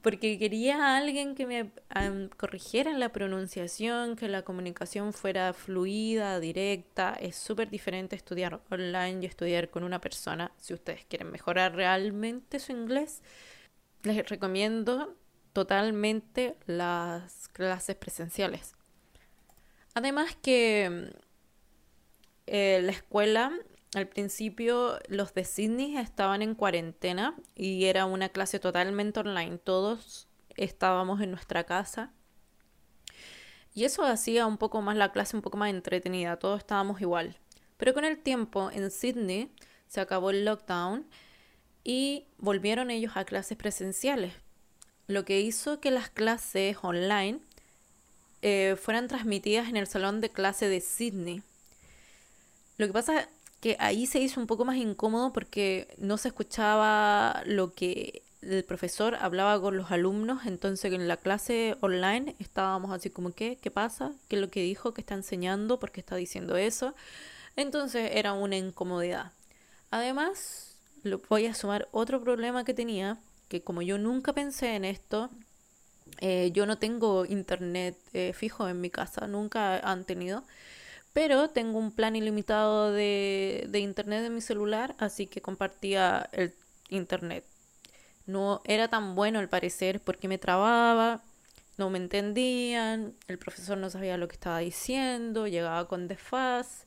porque 0.04 0.38
quería 0.38 0.78
a 0.78 0.98
alguien 0.98 1.34
que 1.34 1.48
me 1.48 1.72
corrigiera 2.38 2.92
en 2.92 3.00
la 3.00 3.10
pronunciación, 3.10 4.18
que 4.18 4.28
la 4.28 4.44
comunicación 4.44 5.14
fuera 5.14 5.52
fluida, 5.54 6.40
directa. 6.40 7.18
Es 7.20 7.38
súper 7.38 7.72
diferente 7.72 8.16
estudiar 8.16 8.62
online 8.70 9.24
y 9.24 9.26
estudiar 9.26 9.72
con 9.72 9.84
una 9.84 10.00
persona. 10.00 10.52
Si 10.58 10.76
ustedes 10.76 11.06
quieren 11.06 11.32
mejorar 11.32 11.74
realmente 11.74 12.60
su 12.60 12.72
inglés, 12.72 13.24
les 14.04 14.30
recomiendo 14.30 15.16
totalmente 15.54 16.56
las 16.68 17.48
clases 17.48 17.96
presenciales. 17.96 18.76
Además 19.96 20.38
que 20.40 21.10
eh, 22.46 22.80
la 22.84 22.92
escuela 22.92 23.52
al 23.96 24.08
principio 24.08 25.00
los 25.08 25.34
de 25.34 25.46
Sydney 25.46 25.98
estaban 25.98 26.42
en 26.42 26.56
cuarentena 26.56 27.36
y 27.56 27.86
era 27.86 28.06
una 28.06 28.30
clase 28.30 28.60
totalmente 28.60 29.22
online. 29.22 29.58
Todos 29.58 30.28
estábamos 30.58 31.22
en 31.22 31.32
nuestra 31.32 31.64
casa. 31.64 32.12
Y 33.74 33.86
eso 33.86 34.04
hacía 34.04 34.48
un 34.48 34.58
poco 34.58 34.82
más 34.82 34.98
la 34.98 35.12
clase 35.12 35.36
un 35.36 35.42
poco 35.42 35.58
más 35.58 35.70
entretenida. 35.70 36.38
Todos 36.38 36.60
estábamos 36.60 37.02
igual. 37.02 37.38
Pero 37.78 37.94
con 37.94 38.06
el 38.06 38.18
tiempo 38.18 38.70
en 38.72 38.92
Sydney 38.92 39.52
se 39.88 40.02
acabó 40.02 40.30
el 40.30 40.46
lockdown 40.46 41.06
y 41.84 42.26
volvieron 42.38 42.92
ellos 42.92 43.14
a 43.16 43.26
clases 43.26 43.58
presenciales. 43.58 44.34
Lo 45.08 45.24
que 45.24 45.40
hizo 45.40 45.80
que 45.80 45.92
las 45.92 46.10
clases 46.10 46.78
online 46.82 47.40
eh, 48.42 48.76
fueran 48.82 49.08
transmitidas 49.08 49.70
en 49.70 49.78
el 49.78 49.88
salón 49.88 50.20
de 50.20 50.30
clase 50.30 50.68
de 50.68 50.82
Sydney. 50.82 51.44
Lo 52.78 52.88
que 52.88 52.94
pasa 52.94 53.30
que 53.66 53.78
ahí 53.80 54.06
se 54.06 54.20
hizo 54.20 54.40
un 54.40 54.46
poco 54.46 54.64
más 54.64 54.78
incómodo 54.78 55.34
porque 55.34 55.88
no 55.98 56.20
se 56.20 56.28
escuchaba 56.28 57.42
lo 57.48 57.74
que 57.74 58.22
el 58.44 58.64
profesor 58.64 59.16
hablaba 59.16 59.60
con 59.60 59.76
los 59.76 59.90
alumnos, 59.90 60.46
entonces 60.46 60.94
en 60.94 61.08
la 61.08 61.18
clase 61.18 61.76
online 61.82 62.36
estábamos 62.38 62.92
así 62.92 63.10
como, 63.10 63.32
¿qué? 63.32 63.58
¿Qué 63.60 63.72
pasa? 63.72 64.12
¿Qué 64.28 64.36
es 64.36 64.42
lo 64.44 64.52
que 64.52 64.62
dijo? 64.62 64.94
¿Qué 64.94 65.02
está 65.02 65.16
enseñando? 65.16 65.80
¿Por 65.80 65.90
qué 65.92 66.00
está 66.00 66.16
diciendo 66.16 66.58
eso? 66.58 66.94
Entonces 67.56 68.12
era 68.14 68.34
una 68.34 68.56
incomodidad. 68.56 69.32
Además, 69.90 70.78
lo 71.02 71.20
voy 71.28 71.48
a 71.48 71.56
sumar 71.56 71.88
otro 71.92 72.22
problema 72.22 72.66
que 72.66 72.76
tenía, 72.76 73.18
que 73.48 73.64
como 73.64 73.82
yo 73.82 73.98
nunca 73.98 74.32
pensé 74.32 74.76
en 74.76 74.86
esto, 74.86 75.32
eh, 76.22 76.52
yo 76.54 76.68
no 76.68 76.78
tengo 76.78 77.26
internet 77.26 77.98
eh, 78.14 78.32
fijo 78.34 78.70
en 78.70 78.80
mi 78.80 78.92
casa, 78.92 79.26
nunca 79.26 79.80
han 79.80 80.06
tenido 80.06 80.44
pero 81.16 81.50
tengo 81.50 81.80
un 81.80 81.94
plan 81.94 82.18
ilimitado 82.18 82.92
de, 82.92 83.70
internet 83.74 84.26
en 84.26 84.36
mi 84.36 84.42
celular, 84.42 84.96
así 85.00 85.28
que 85.28 85.42
compartía 85.42 86.28
el 86.34 86.54
internet. 86.90 87.46
No 88.26 88.60
era 88.66 88.90
tan 88.90 89.16
bueno 89.16 89.40
al 89.40 89.48
parecer 89.48 90.02
porque 90.02 90.28
me 90.28 90.38
trababa, 90.38 91.24
no 91.78 91.90
me 91.90 92.00
entendían, 92.00 93.16
el 93.30 93.38
profesor 93.38 93.78
no 93.78 93.90
sabía 93.90 94.18
lo 94.18 94.28
que 94.28 94.34
estaba 94.34 94.60
diciendo, 94.60 95.48
llegaba 95.48 95.88
con 95.88 96.10
desfaz. 96.10 96.86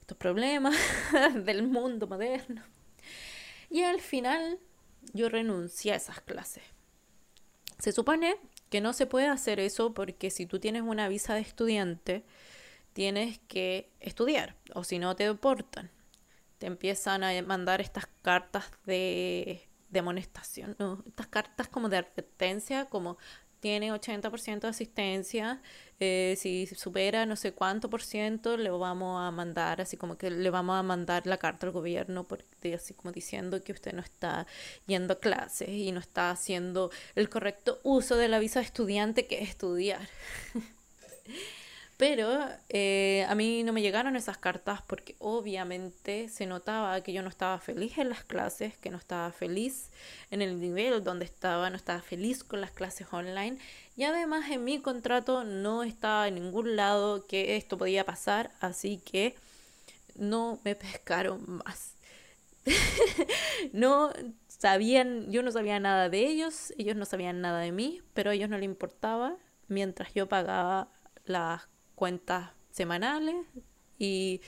estos 0.00 0.16
problemas 0.16 0.76
del 1.34 1.64
mundo 1.64 2.06
moderno. 2.06 2.62
Y 3.68 3.82
al 3.82 4.00
final 4.00 4.60
yo 5.12 5.28
renuncié 5.28 5.92
a 5.92 5.96
esas 5.96 6.20
clases. 6.20 6.62
Se 7.80 7.90
supone 7.90 8.36
que 8.70 8.80
no 8.80 8.92
se 8.92 9.06
puede 9.06 9.26
hacer 9.26 9.58
eso 9.58 9.92
porque 9.92 10.30
si 10.30 10.46
tú 10.46 10.60
tienes 10.60 10.82
una 10.82 11.08
visa 11.08 11.34
de 11.34 11.40
estudiante, 11.40 12.24
tienes 12.96 13.40
que 13.40 13.90
estudiar 14.00 14.56
o 14.72 14.82
si 14.82 14.98
no 14.98 15.14
te 15.16 15.24
deportan. 15.24 15.90
Te 16.56 16.66
empiezan 16.66 17.24
a 17.24 17.42
mandar 17.42 17.82
estas 17.82 18.06
cartas 18.22 18.64
de, 18.86 19.68
de 19.90 19.98
amonestación, 19.98 20.74
estas 21.06 21.26
cartas 21.26 21.68
como 21.68 21.90
de 21.90 21.98
advertencia, 21.98 22.86
como 22.86 23.18
tiene 23.60 23.92
80% 23.92 24.60
de 24.60 24.68
asistencia, 24.68 25.60
eh, 26.00 26.36
si 26.38 26.66
supera 26.66 27.26
no 27.26 27.36
sé 27.36 27.52
cuánto 27.52 27.90
por 27.90 28.02
ciento, 28.02 28.56
le 28.56 28.70
vamos 28.70 29.20
a 29.20 29.30
mandar, 29.30 29.82
así 29.82 29.98
como 29.98 30.16
que 30.16 30.30
le 30.30 30.48
vamos 30.48 30.78
a 30.78 30.82
mandar 30.82 31.26
la 31.26 31.36
carta 31.36 31.66
al 31.66 31.72
gobierno, 31.72 32.24
porque, 32.24 32.74
así 32.74 32.94
como 32.94 33.12
diciendo 33.12 33.62
que 33.62 33.72
usted 33.72 33.92
no 33.92 34.00
está 34.00 34.46
yendo 34.86 35.14
a 35.14 35.20
clases 35.20 35.68
y 35.68 35.92
no 35.92 36.00
está 36.00 36.30
haciendo 36.30 36.90
el 37.14 37.28
correcto 37.28 37.78
uso 37.82 38.16
de 38.16 38.28
la 38.28 38.38
visa 38.38 38.60
de 38.60 38.64
estudiante 38.64 39.26
que 39.26 39.42
es 39.42 39.50
estudiar. 39.50 40.08
Pero 41.96 42.46
eh, 42.68 43.24
a 43.26 43.34
mí 43.34 43.62
no 43.62 43.72
me 43.72 43.80
llegaron 43.80 44.16
esas 44.16 44.36
cartas 44.36 44.82
porque 44.82 45.16
obviamente 45.18 46.28
se 46.28 46.44
notaba 46.44 47.00
que 47.00 47.14
yo 47.14 47.22
no 47.22 47.30
estaba 47.30 47.58
feliz 47.58 47.96
en 47.96 48.10
las 48.10 48.22
clases, 48.22 48.76
que 48.76 48.90
no 48.90 48.98
estaba 48.98 49.32
feliz 49.32 49.90
en 50.30 50.42
el 50.42 50.60
nivel 50.60 51.02
donde 51.02 51.24
estaba, 51.24 51.70
no 51.70 51.76
estaba 51.76 52.02
feliz 52.02 52.44
con 52.44 52.60
las 52.60 52.70
clases 52.70 53.06
online. 53.12 53.56
Y 53.96 54.04
además 54.04 54.50
en 54.50 54.64
mi 54.64 54.78
contrato 54.80 55.44
no 55.44 55.84
estaba 55.84 56.28
en 56.28 56.34
ningún 56.34 56.76
lado 56.76 57.26
que 57.26 57.56
esto 57.56 57.78
podía 57.78 58.04
pasar, 58.04 58.50
así 58.60 58.98
que 58.98 59.34
no 60.16 60.60
me 60.64 60.74
pescaron 60.74 61.62
más. 61.64 61.94
no 63.72 64.12
sabían, 64.48 65.30
yo 65.30 65.42
no 65.42 65.50
sabía 65.50 65.80
nada 65.80 66.10
de 66.10 66.26
ellos, 66.26 66.74
ellos 66.76 66.96
no 66.96 67.06
sabían 67.06 67.40
nada 67.40 67.60
de 67.60 67.72
mí, 67.72 68.02
pero 68.12 68.30
a 68.30 68.34
ellos 68.34 68.50
no 68.50 68.58
les 68.58 68.66
importaba 68.66 69.36
mientras 69.68 70.12
yo 70.12 70.28
pagaba 70.28 70.88
las 71.24 71.62
cuentas 71.96 72.50
semanales 72.70 73.34
y 73.98 74.40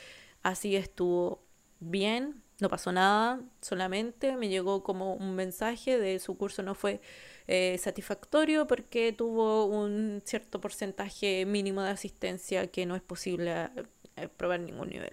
así 0.45 0.77
estuvo 0.77 1.43
bien, 1.81 2.43
no 2.61 2.69
pasó 2.69 2.93
nada, 2.93 3.41
solamente 3.61 4.37
me 4.37 4.49
llegó 4.49 4.85
como 4.85 5.15
un 5.15 5.35
mensaje 5.35 5.99
de 5.99 6.21
su 6.21 6.37
curso 6.37 6.63
no 6.63 6.75
fue 6.75 7.01
eh, 7.49 7.77
satisfactorio 7.79 8.67
porque 8.67 9.13
tuvo 9.13 9.67
un 9.67 10.23
cierto 10.25 10.61
porcentaje 10.61 11.45
mínimo 11.47 11.83
de 11.83 11.91
asistencia 11.91 12.69
que 12.69 12.87
no 12.87 12.95
es 12.95 13.03
posible 13.03 13.71
eh, 14.17 14.29
probar 14.29 14.61
ningún 14.61 14.91
nivel. 14.91 15.13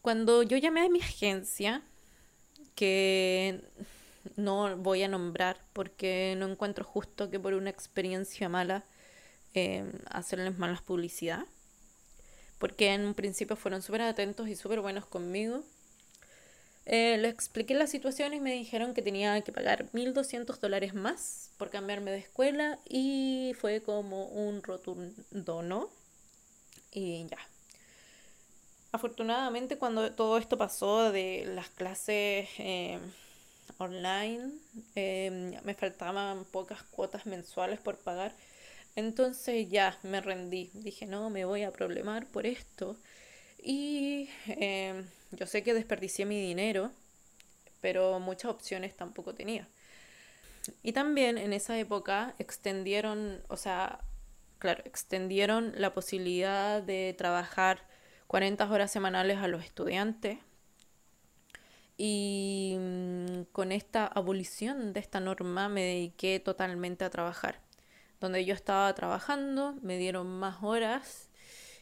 Cuando 0.00 0.42
yo 0.42 0.56
llamé 0.58 0.82
a 0.82 0.88
mi 0.88 1.00
agencia, 1.00 1.82
que 2.74 3.62
no 4.36 4.76
voy 4.76 5.02
a 5.02 5.08
nombrar 5.08 5.64
porque 5.72 6.34
no 6.36 6.46
encuentro 6.46 6.84
justo 6.84 7.30
que 7.30 7.40
por 7.40 7.54
una 7.54 7.70
experiencia 7.70 8.48
mala 8.48 8.84
eh, 9.54 9.84
hacerles 10.10 10.58
malas 10.58 10.82
publicidad. 10.82 11.44
Porque 12.58 12.92
en 12.92 13.04
un 13.06 13.14
principio 13.14 13.56
fueron 13.56 13.82
súper 13.82 14.02
atentos 14.02 14.48
y 14.48 14.56
súper 14.56 14.80
buenos 14.80 15.06
conmigo. 15.06 15.62
Eh, 16.86 17.16
les 17.18 17.32
expliqué 17.32 17.74
la 17.74 17.86
situación 17.86 18.34
y 18.34 18.40
me 18.40 18.52
dijeron 18.52 18.92
que 18.92 19.00
tenía 19.00 19.40
que 19.40 19.52
pagar 19.52 19.86
1.200 19.92 20.60
dólares 20.60 20.92
más 20.92 21.50
por 21.56 21.70
cambiarme 21.70 22.10
de 22.10 22.18
escuela 22.18 22.78
y 22.86 23.54
fue 23.58 23.80
como 23.80 24.26
un 24.26 24.62
rotundo 24.62 25.62
no. 25.62 25.88
Y 26.92 27.26
ya. 27.26 27.38
Afortunadamente 28.92 29.78
cuando 29.78 30.12
todo 30.12 30.38
esto 30.38 30.58
pasó 30.58 31.10
de 31.10 31.44
las 31.46 31.68
clases 31.70 32.48
eh, 32.58 33.00
online, 33.78 34.52
eh, 34.94 35.58
me 35.64 35.74
faltaban 35.74 36.44
pocas 36.44 36.82
cuotas 36.84 37.26
mensuales 37.26 37.80
por 37.80 37.98
pagar 37.98 38.32
entonces 38.96 39.68
ya 39.68 39.98
me 40.02 40.20
rendí, 40.20 40.70
dije, 40.74 41.06
no, 41.06 41.30
me 41.30 41.44
voy 41.44 41.62
a 41.62 41.72
problemar 41.72 42.26
por 42.26 42.46
esto. 42.46 42.96
Y 43.62 44.28
em, 44.46 45.04
yo 45.32 45.46
sé 45.46 45.62
que 45.62 45.74
desperdicié 45.74 46.26
mi 46.26 46.40
dinero, 46.40 46.92
pero 47.80 48.20
muchas 48.20 48.50
opciones 48.52 48.96
tampoco 48.96 49.34
tenía. 49.34 49.68
Y 50.82 50.92
también 50.92 51.38
en 51.38 51.52
esa 51.52 51.78
época 51.78 52.34
extendieron, 52.38 53.42
o 53.48 53.56
sea, 53.56 54.00
claro, 54.58 54.82
extendieron 54.86 55.72
la 55.76 55.92
posibilidad 55.92 56.82
de 56.82 57.14
trabajar 57.18 57.86
40 58.28 58.70
horas 58.70 58.92
semanales 58.92 59.38
a 59.38 59.48
los 59.48 59.64
estudiantes. 59.64 60.38
Y 61.96 62.76
mm, 62.78 63.42
con 63.52 63.72
esta 63.72 64.06
abolición 64.06 64.92
de 64.92 65.00
esta 65.00 65.20
norma 65.20 65.68
me 65.68 65.82
dediqué 65.82 66.40
totalmente 66.40 67.04
a 67.04 67.10
trabajar 67.10 67.63
donde 68.20 68.44
yo 68.44 68.54
estaba 68.54 68.92
trabajando, 68.94 69.74
me 69.82 69.98
dieron 69.98 70.26
más 70.26 70.62
horas 70.62 71.28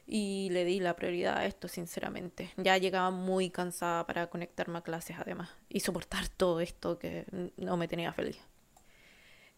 y 0.06 0.48
le 0.50 0.64
di 0.64 0.80
la 0.80 0.96
prioridad 0.96 1.38
a 1.38 1.46
esto, 1.46 1.68
sinceramente. 1.68 2.52
Ya 2.56 2.76
llegaba 2.78 3.10
muy 3.10 3.50
cansada 3.50 4.06
para 4.06 4.28
conectarme 4.28 4.78
a 4.78 4.82
clases 4.82 5.16
además 5.18 5.50
y 5.68 5.80
soportar 5.80 6.28
todo 6.28 6.60
esto 6.60 6.98
que 6.98 7.26
no 7.56 7.76
me 7.76 7.88
tenía 7.88 8.12
feliz. 8.12 8.38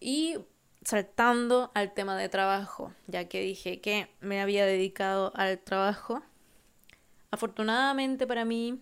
Y 0.01 0.37
saltando 0.85 1.71
al 1.75 1.95
tema 1.95 2.17
de 2.17 2.29
trabajo, 2.29 2.93
ya 3.07 3.27
que 3.29 3.41
dije 3.41 3.81
que 3.81 4.09
me 4.21 4.41
había 4.41 4.67
dedicado 4.67 5.33
al 5.35 5.59
trabajo, 5.59 6.23
afortunadamente 7.31 8.27
para 8.27 8.45
mí, 8.45 8.81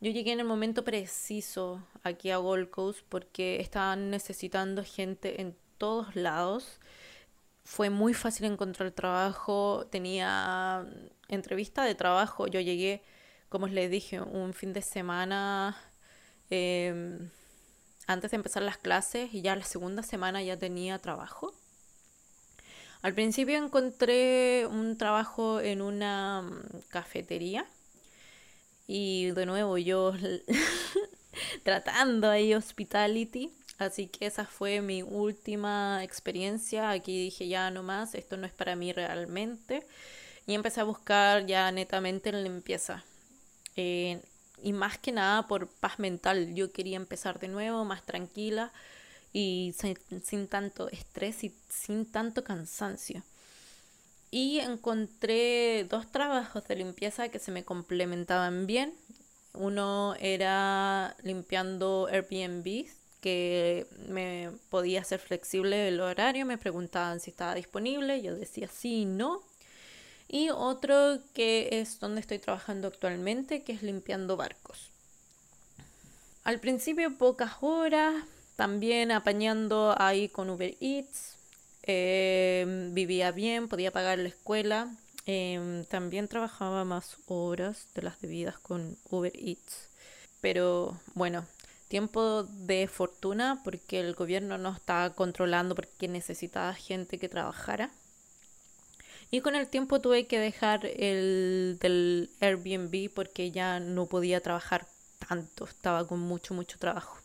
yo 0.00 0.12
llegué 0.12 0.32
en 0.32 0.40
el 0.40 0.46
momento 0.46 0.84
preciso 0.84 1.82
aquí 2.02 2.30
a 2.30 2.36
Gold 2.36 2.70
Coast 2.70 3.00
porque 3.08 3.60
estaban 3.60 4.10
necesitando 4.10 4.84
gente 4.84 5.40
en 5.40 5.56
todos 5.78 6.16
lados. 6.16 6.80
Fue 7.64 7.90
muy 7.90 8.14
fácil 8.14 8.46
encontrar 8.46 8.90
trabajo, 8.92 9.86
tenía 9.90 10.86
entrevista 11.28 11.84
de 11.84 11.94
trabajo, 11.94 12.46
yo 12.46 12.60
llegué, 12.60 13.02
como 13.48 13.66
les 13.66 13.90
dije, 13.90 14.20
un 14.20 14.54
fin 14.54 14.72
de 14.72 14.82
semana 14.82 15.76
em, 16.50 17.30
antes 18.06 18.30
de 18.30 18.36
empezar 18.36 18.62
las 18.62 18.78
clases 18.78 19.34
y 19.34 19.42
ya 19.42 19.56
la 19.56 19.64
segunda 19.64 20.02
semana 20.02 20.42
ya 20.42 20.56
tenía 20.56 20.98
trabajo. 20.98 21.52
Al 23.02 23.14
principio 23.14 23.56
encontré 23.56 24.66
un 24.66 24.96
trabajo 24.96 25.60
en 25.60 25.82
una 25.82 26.42
mm, 26.42 26.80
cafetería 26.88 27.66
y 28.86 29.30
de 29.32 29.46
nuevo 29.46 29.78
yo 29.78 30.12
tratando 31.64 32.30
ahí 32.30 32.54
hospitality 32.54 33.52
Así 33.78 34.06
que 34.08 34.26
esa 34.26 34.46
fue 34.46 34.80
mi 34.80 35.02
última 35.02 36.02
experiencia. 36.02 36.90
Aquí 36.90 37.24
dije 37.24 37.48
ya 37.48 37.70
no 37.70 37.82
más, 37.82 38.14
esto 38.14 38.36
no 38.36 38.46
es 38.46 38.52
para 38.52 38.76
mí 38.76 38.92
realmente. 38.92 39.86
Y 40.46 40.54
empecé 40.54 40.80
a 40.80 40.84
buscar 40.84 41.46
ya 41.46 41.70
netamente 41.72 42.30
en 42.30 42.42
limpieza. 42.44 43.04
Eh, 43.76 44.20
y 44.62 44.72
más 44.72 44.98
que 44.98 45.12
nada 45.12 45.46
por 45.46 45.68
paz 45.68 45.98
mental. 45.98 46.54
Yo 46.54 46.72
quería 46.72 46.96
empezar 46.96 47.38
de 47.38 47.48
nuevo, 47.48 47.84
más 47.84 48.04
tranquila 48.04 48.72
y 49.32 49.74
sin, 49.78 49.98
sin 50.24 50.48
tanto 50.48 50.88
estrés 50.88 51.44
y 51.44 51.54
sin 51.68 52.06
tanto 52.06 52.42
cansancio. 52.44 53.22
Y 54.30 54.60
encontré 54.60 55.84
dos 55.84 56.10
trabajos 56.10 56.66
de 56.66 56.76
limpieza 56.76 57.28
que 57.28 57.38
se 57.38 57.52
me 57.52 57.64
complementaban 57.64 58.66
bien. 58.66 58.94
Uno 59.52 60.14
era 60.20 61.16
limpiando 61.22 62.08
Airbnb 62.10 62.86
que 63.26 63.88
me 64.08 64.52
podía 64.70 65.02
ser 65.02 65.18
flexible 65.18 65.88
el 65.88 66.00
horario, 66.00 66.46
me 66.46 66.58
preguntaban 66.58 67.18
si 67.18 67.30
estaba 67.30 67.56
disponible, 67.56 68.22
yo 68.22 68.36
decía 68.36 68.68
sí, 68.68 69.04
no. 69.04 69.42
Y 70.28 70.50
otro 70.50 71.18
que 71.34 71.68
es 71.72 71.98
donde 71.98 72.20
estoy 72.20 72.38
trabajando 72.38 72.86
actualmente, 72.86 73.64
que 73.64 73.72
es 73.72 73.82
limpiando 73.82 74.36
barcos. 74.36 74.92
Al 76.44 76.60
principio 76.60 77.18
pocas 77.18 77.54
horas, 77.62 78.14
también 78.54 79.10
apañando 79.10 79.96
ahí 79.98 80.28
con 80.28 80.48
Uber 80.48 80.76
Eats. 80.78 81.34
Em, 81.82 82.94
vivía 82.94 83.32
bien, 83.32 83.66
podía 83.66 83.90
pagar 83.90 84.20
la 84.20 84.28
escuela. 84.28 84.94
Em, 85.26 85.84
también 85.86 86.28
trabajaba 86.28 86.84
más 86.84 87.16
horas 87.26 87.88
de 87.92 88.02
las 88.02 88.20
debidas 88.20 88.56
con 88.60 88.96
Uber 89.10 89.32
Eats. 89.34 89.88
Pero 90.40 90.96
bueno, 91.14 91.44
tiempo 91.88 92.44
de 92.44 92.88
fortuna 92.88 93.60
porque 93.64 94.00
el 94.00 94.14
gobierno 94.14 94.58
no 94.58 94.72
estaba 94.72 95.14
controlando 95.14 95.74
porque 95.74 96.08
necesitaba 96.08 96.74
gente 96.74 97.18
que 97.18 97.28
trabajara. 97.28 97.90
Y 99.30 99.40
con 99.40 99.56
el 99.56 99.66
tiempo 99.68 100.00
tuve 100.00 100.26
que 100.26 100.38
dejar 100.38 100.86
el 100.86 101.78
del 101.80 102.30
Airbnb 102.40 103.10
porque 103.12 103.50
ya 103.50 103.80
no 103.80 104.06
podía 104.06 104.40
trabajar 104.40 104.86
tanto, 105.28 105.64
estaba 105.64 106.06
con 106.06 106.20
mucho, 106.20 106.54
mucho 106.54 106.78
trabajo. 106.78 107.18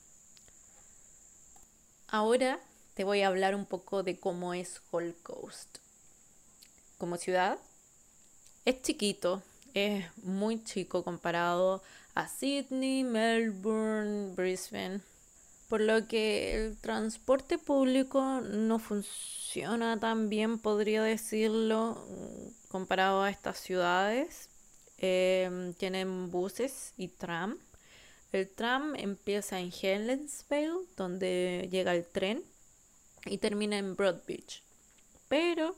Ahora 2.07 2.59
te 2.95 3.03
voy 3.03 3.21
a 3.21 3.27
hablar 3.27 3.55
un 3.55 3.65
poco 3.65 4.03
de 4.03 4.19
cómo 4.19 4.53
es 4.53 4.81
Gold 4.91 5.15
Coast. 5.23 5.77
Como 6.97 7.17
ciudad, 7.17 7.57
es 8.65 8.81
chiquito, 8.81 9.41
es 9.73 10.05
muy 10.17 10.63
chico 10.63 11.03
comparado 11.03 11.75
a 11.75 11.81
Sydney, 12.27 13.03
Melbourne, 13.03 14.33
Brisbane. 14.35 15.01
Por 15.69 15.81
lo 15.81 16.07
que 16.07 16.53
el 16.55 16.77
transporte 16.77 17.57
público 17.57 18.41
no 18.41 18.77
funciona 18.79 19.99
tan 19.99 20.27
bien, 20.27 20.59
podría 20.59 21.01
decirlo, 21.01 22.05
comparado 22.67 23.23
a 23.23 23.29
estas 23.29 23.57
ciudades. 23.57 24.49
Em, 24.97 25.73
tienen 25.73 26.29
buses 26.29 26.93
y 26.97 27.07
tram. 27.07 27.57
El 28.31 28.49
tram 28.49 28.95
empieza 28.95 29.59
en 29.59 29.71
Helensvale, 29.71 30.85
donde 30.97 31.67
llega 31.71 31.95
el 31.95 32.05
tren, 32.05 32.43
y 33.25 33.37
termina 33.37 33.77
en 33.77 33.95
Broadbeach. 33.95 34.63
Pero 35.27 35.75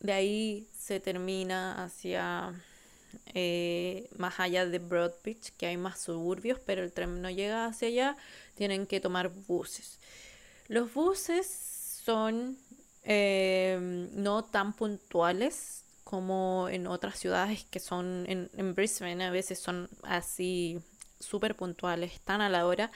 de 0.00 0.12
ahí 0.12 0.68
se 0.72 1.00
termina 1.00 1.84
hacia 1.84 2.54
eh, 3.34 4.08
más 4.16 4.40
allá 4.40 4.66
de 4.66 4.78
Broadbeach, 4.78 5.52
que 5.56 5.66
hay 5.66 5.76
más 5.76 6.00
suburbios, 6.00 6.58
pero 6.64 6.82
el 6.82 6.92
tren 6.92 7.22
no 7.22 7.30
llega 7.30 7.66
hacia 7.66 7.88
allá, 7.88 8.16
tienen 8.54 8.86
que 8.86 9.00
tomar 9.00 9.30
buses. 9.30 9.98
Los 10.68 10.92
buses 10.92 11.46
son 12.04 12.56
eh, 13.04 14.08
no 14.12 14.44
tan 14.44 14.72
puntuales 14.72 15.84
como 16.04 16.68
en 16.70 16.86
otras 16.86 17.18
ciudades 17.18 17.64
que 17.64 17.80
son 17.80 18.24
en, 18.28 18.50
en 18.56 18.74
Brisbane, 18.74 19.24
a 19.24 19.30
veces 19.30 19.58
son 19.58 19.88
así 20.02 20.80
súper 21.18 21.54
puntuales, 21.54 22.12
están 22.12 22.40
a 22.40 22.48
la 22.48 22.66
hora 22.66 22.90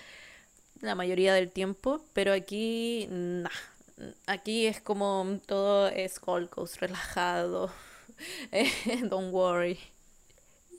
la 0.80 0.94
mayoría 0.94 1.34
del 1.34 1.50
tiempo, 1.50 2.04
pero 2.12 2.32
aquí, 2.32 3.06
nah, 3.10 3.48
aquí 4.26 4.66
es 4.66 4.80
como 4.80 5.38
todo 5.46 5.88
es 5.88 6.20
Gold 6.20 6.50
relajado, 6.80 7.70
don't 9.08 9.32
worry. 9.32 9.78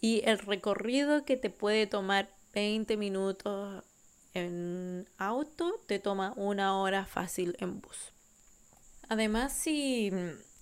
Y 0.08 0.22
el 0.26 0.38
recorrido 0.38 1.26
que 1.26 1.36
te 1.36 1.50
puede 1.50 1.88
tomar 1.88 2.30
20 2.54 2.96
minutos 2.96 3.84
en 4.36 5.08
auto, 5.18 5.82
te 5.88 5.98
toma 5.98 6.32
una 6.36 6.80
hora 6.80 7.08
fácil 7.08 7.58
en 7.60 7.82
bus. 7.82 8.13
Además, 9.10 9.52
si 9.52 10.12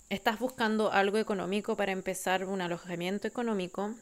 estás 0.08 0.38
buscando 0.38 0.92
algo 0.92 1.18
económico 1.18 1.76
para 1.76 1.92
empezar 1.92 2.46
un 2.46 2.62
alojamiento 2.62 3.28
económico, 3.28 3.94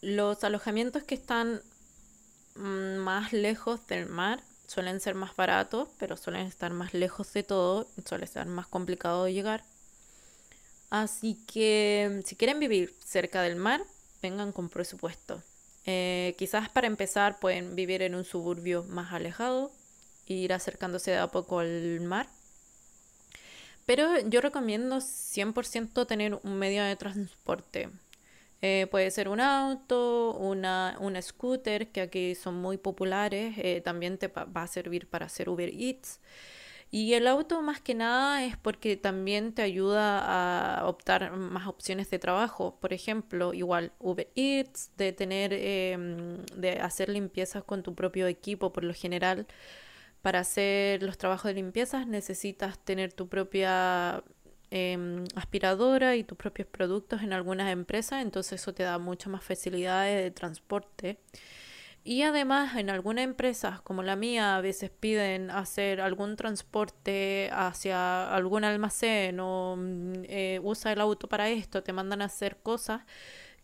los 0.00 0.42
alojamientos 0.42 1.04
que 1.04 1.14
están 1.14 1.62
mm, 2.56 2.96
más 2.96 3.32
lejos 3.32 3.86
del 3.86 4.06
mar 4.06 4.42
suelen 4.66 4.98
ser 4.98 5.14
más 5.14 5.36
baratos, 5.36 5.88
pero 6.00 6.16
suelen 6.16 6.48
estar 6.48 6.72
más 6.72 6.92
lejos 6.92 7.32
de 7.34 7.44
todo, 7.44 7.86
suele 8.04 8.26
ser 8.26 8.46
más 8.46 8.66
complicado 8.66 9.22
de 9.22 9.32
llegar. 9.32 9.62
Así 10.92 11.42
que 11.46 12.20
si 12.26 12.36
quieren 12.36 12.58
vivir 12.60 12.94
cerca 13.02 13.40
del 13.40 13.56
mar, 13.56 13.82
vengan 14.22 14.52
con 14.52 14.68
presupuesto. 14.68 15.42
Eh, 15.84 16.34
quizás 16.38 16.68
para 16.68 16.86
empezar 16.86 17.40
pueden 17.40 17.74
vivir 17.74 18.02
en 18.02 18.14
un 18.14 18.24
suburbio 18.24 18.84
más 18.84 19.12
alejado 19.12 19.72
e 20.26 20.34
ir 20.34 20.52
acercándose 20.52 21.10
de 21.10 21.18
a 21.18 21.26
poco 21.26 21.58
al 21.58 22.00
mar. 22.00 22.28
Pero 23.84 24.20
yo 24.20 24.40
recomiendo 24.40 25.00
100% 25.00 26.06
tener 26.06 26.38
un 26.42 26.58
medio 26.58 26.84
de 26.84 26.94
transporte. 26.96 27.90
Eh, 28.62 28.86
puede 28.92 29.10
ser 29.10 29.28
un 29.28 29.40
auto, 29.40 30.34
una, 30.38 30.96
un 31.00 31.20
scooter, 31.20 31.88
que 31.88 32.00
aquí 32.00 32.36
son 32.36 32.54
muy 32.54 32.76
populares. 32.76 33.54
Eh, 33.58 33.80
también 33.84 34.18
te 34.18 34.28
va 34.28 34.46
a 34.54 34.66
servir 34.68 35.08
para 35.08 35.26
hacer 35.26 35.48
Uber 35.48 35.68
Eats. 35.68 36.20
Y 36.94 37.14
el 37.14 37.26
auto 37.26 37.62
más 37.62 37.80
que 37.80 37.94
nada 37.94 38.44
es 38.44 38.58
porque 38.58 38.98
también 38.98 39.54
te 39.54 39.62
ayuda 39.62 40.80
a 40.80 40.86
optar 40.86 41.34
más 41.34 41.66
opciones 41.66 42.10
de 42.10 42.18
trabajo. 42.18 42.78
Por 42.80 42.92
ejemplo, 42.92 43.54
igual 43.54 43.92
Uber 43.98 44.28
Eats, 44.36 44.90
de 44.98 45.12
tener, 45.14 45.54
em, 45.54 46.44
de 46.54 46.72
hacer 46.80 47.08
limpiezas 47.08 47.64
con 47.64 47.82
tu 47.82 47.94
propio 47.94 48.26
equipo 48.26 48.74
por 48.74 48.84
lo 48.84 48.92
general. 48.92 49.46
Para 50.22 50.40
hacer 50.40 51.02
los 51.02 51.18
trabajos 51.18 51.44
de 51.50 51.54
limpiezas 51.54 52.06
necesitas 52.06 52.78
tener 52.84 53.12
tu 53.12 53.28
propia 53.28 54.22
em, 54.70 55.24
aspiradora 55.36 56.16
y 56.16 56.24
tus 56.24 56.38
propios 56.38 56.68
productos 56.68 57.22
en 57.22 57.32
algunas 57.34 57.70
empresas, 57.72 58.22
entonces 58.22 58.60
eso 58.62 58.74
te 58.74 58.82
da 58.84 58.98
muchas 58.98 59.28
más 59.32 59.44
facilidades 59.44 60.22
de 60.24 60.30
transporte. 60.30 61.18
Y 62.04 62.22
además 62.22 62.76
en 62.76 62.90
algunas 62.90 63.24
empresas 63.24 63.80
como 63.80 64.02
la 64.02 64.16
mía 64.16 64.56
a 64.56 64.60
veces 64.60 64.90
piden 64.90 65.50
hacer 65.50 66.00
algún 66.00 66.36
transporte 66.36 67.48
hacia 67.52 68.34
algún 68.34 68.64
almacén 68.64 69.38
o 69.40 69.76
mm, 69.76 70.12
eh, 70.24 70.60
usa 70.62 70.92
el 70.92 71.00
auto 71.00 71.28
para 71.28 71.48
esto, 71.48 71.82
te 71.82 71.92
mandan 71.92 72.22
a 72.22 72.26
hacer 72.26 72.56
cosas 72.58 73.02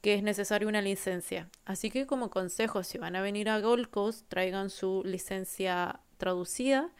que 0.00 0.14
es 0.14 0.22
necesaria 0.22 0.68
una 0.68 0.82
licencia. 0.82 1.48
Así 1.64 1.90
que 1.90 2.06
como 2.06 2.30
consejo, 2.30 2.84
si 2.84 2.98
van 2.98 3.16
a 3.16 3.22
venir 3.22 3.48
a 3.48 3.60
Gold 3.60 3.90
Coast, 3.90 4.28
traigan 4.28 4.70
su 4.70 5.02
licencia 5.04 6.00
traducida, 6.18 6.90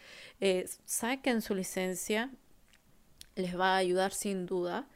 eh, 0.41 0.67
saquen 0.85 1.43
su 1.43 1.55
licencia, 1.55 2.31
les 3.37 3.59
va 3.59 3.75
a 3.75 3.77
ayudar 3.77 4.13
sin 4.13 4.47
duda. 4.47 4.89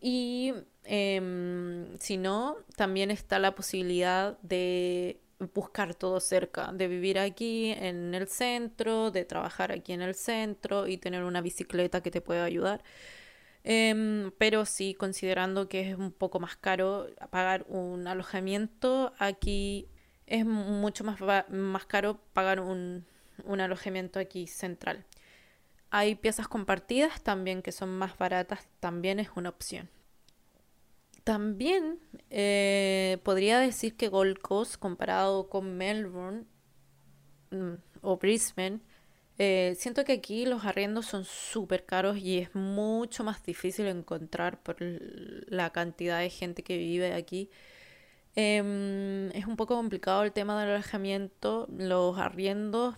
Y 0.00 0.54
em, 0.84 1.98
si 1.98 2.16
no, 2.16 2.56
también 2.76 3.10
está 3.10 3.38
la 3.38 3.54
posibilidad 3.54 4.38
de 4.42 5.20
buscar 5.54 5.94
todo 5.94 6.20
cerca, 6.20 6.72
de 6.72 6.88
vivir 6.88 7.18
aquí 7.18 7.72
en 7.72 8.14
el 8.14 8.28
centro, 8.28 9.10
de 9.10 9.24
trabajar 9.24 9.72
aquí 9.72 9.92
en 9.92 10.02
el 10.02 10.14
centro 10.14 10.86
y 10.86 10.98
tener 10.98 11.24
una 11.24 11.40
bicicleta 11.40 12.02
que 12.02 12.10
te 12.10 12.20
pueda 12.20 12.44
ayudar. 12.44 12.82
Em, 13.64 14.30
pero 14.38 14.64
sí, 14.64 14.94
considerando 14.94 15.68
que 15.68 15.90
es 15.90 15.96
un 15.96 16.12
poco 16.12 16.40
más 16.40 16.56
caro 16.56 17.08
pagar 17.30 17.64
un 17.68 18.06
alojamiento, 18.06 19.12
aquí 19.18 19.88
es 20.26 20.46
mucho 20.46 21.04
más, 21.04 21.18
más 21.50 21.86
caro 21.86 22.20
pagar 22.32 22.60
un, 22.60 23.06
un 23.44 23.60
alojamiento 23.60 24.18
aquí 24.18 24.46
central. 24.46 25.04
Hay 25.90 26.14
piezas 26.14 26.48
compartidas 26.48 27.22
también 27.22 27.62
que 27.62 27.72
son 27.72 27.90
más 27.98 28.16
baratas, 28.16 28.68
también 28.80 29.18
es 29.20 29.30
una 29.34 29.48
opción. 29.50 29.90
También 31.24 31.98
eh, 32.30 33.18
podría 33.24 33.58
decir 33.58 33.96
que 33.96 34.08
Gold 34.08 34.38
Coast 34.38 34.76
comparado 34.76 35.48
con 35.48 35.76
Melbourne 35.76 36.44
mm, 37.50 37.74
o 38.02 38.16
Brisbane, 38.16 38.80
eh, 39.42 39.74
siento 39.78 40.04
que 40.04 40.12
aquí 40.12 40.44
los 40.44 40.66
arriendos 40.66 41.06
son 41.06 41.24
súper 41.24 41.86
caros 41.86 42.18
y 42.18 42.38
es 42.38 42.54
mucho 42.54 43.24
más 43.24 43.42
difícil 43.42 43.86
encontrar 43.86 44.62
por 44.62 44.76
la 44.80 45.70
cantidad 45.70 46.18
de 46.20 46.28
gente 46.28 46.62
que 46.62 46.76
vive 46.76 47.14
aquí. 47.14 47.50
Em, 48.34 49.30
es 49.30 49.46
un 49.46 49.56
poco 49.56 49.76
complicado 49.76 50.22
el 50.24 50.32
tema 50.32 50.60
del 50.60 50.70
alojamiento. 50.72 51.66
Los 51.76 52.18
arriendos 52.18 52.96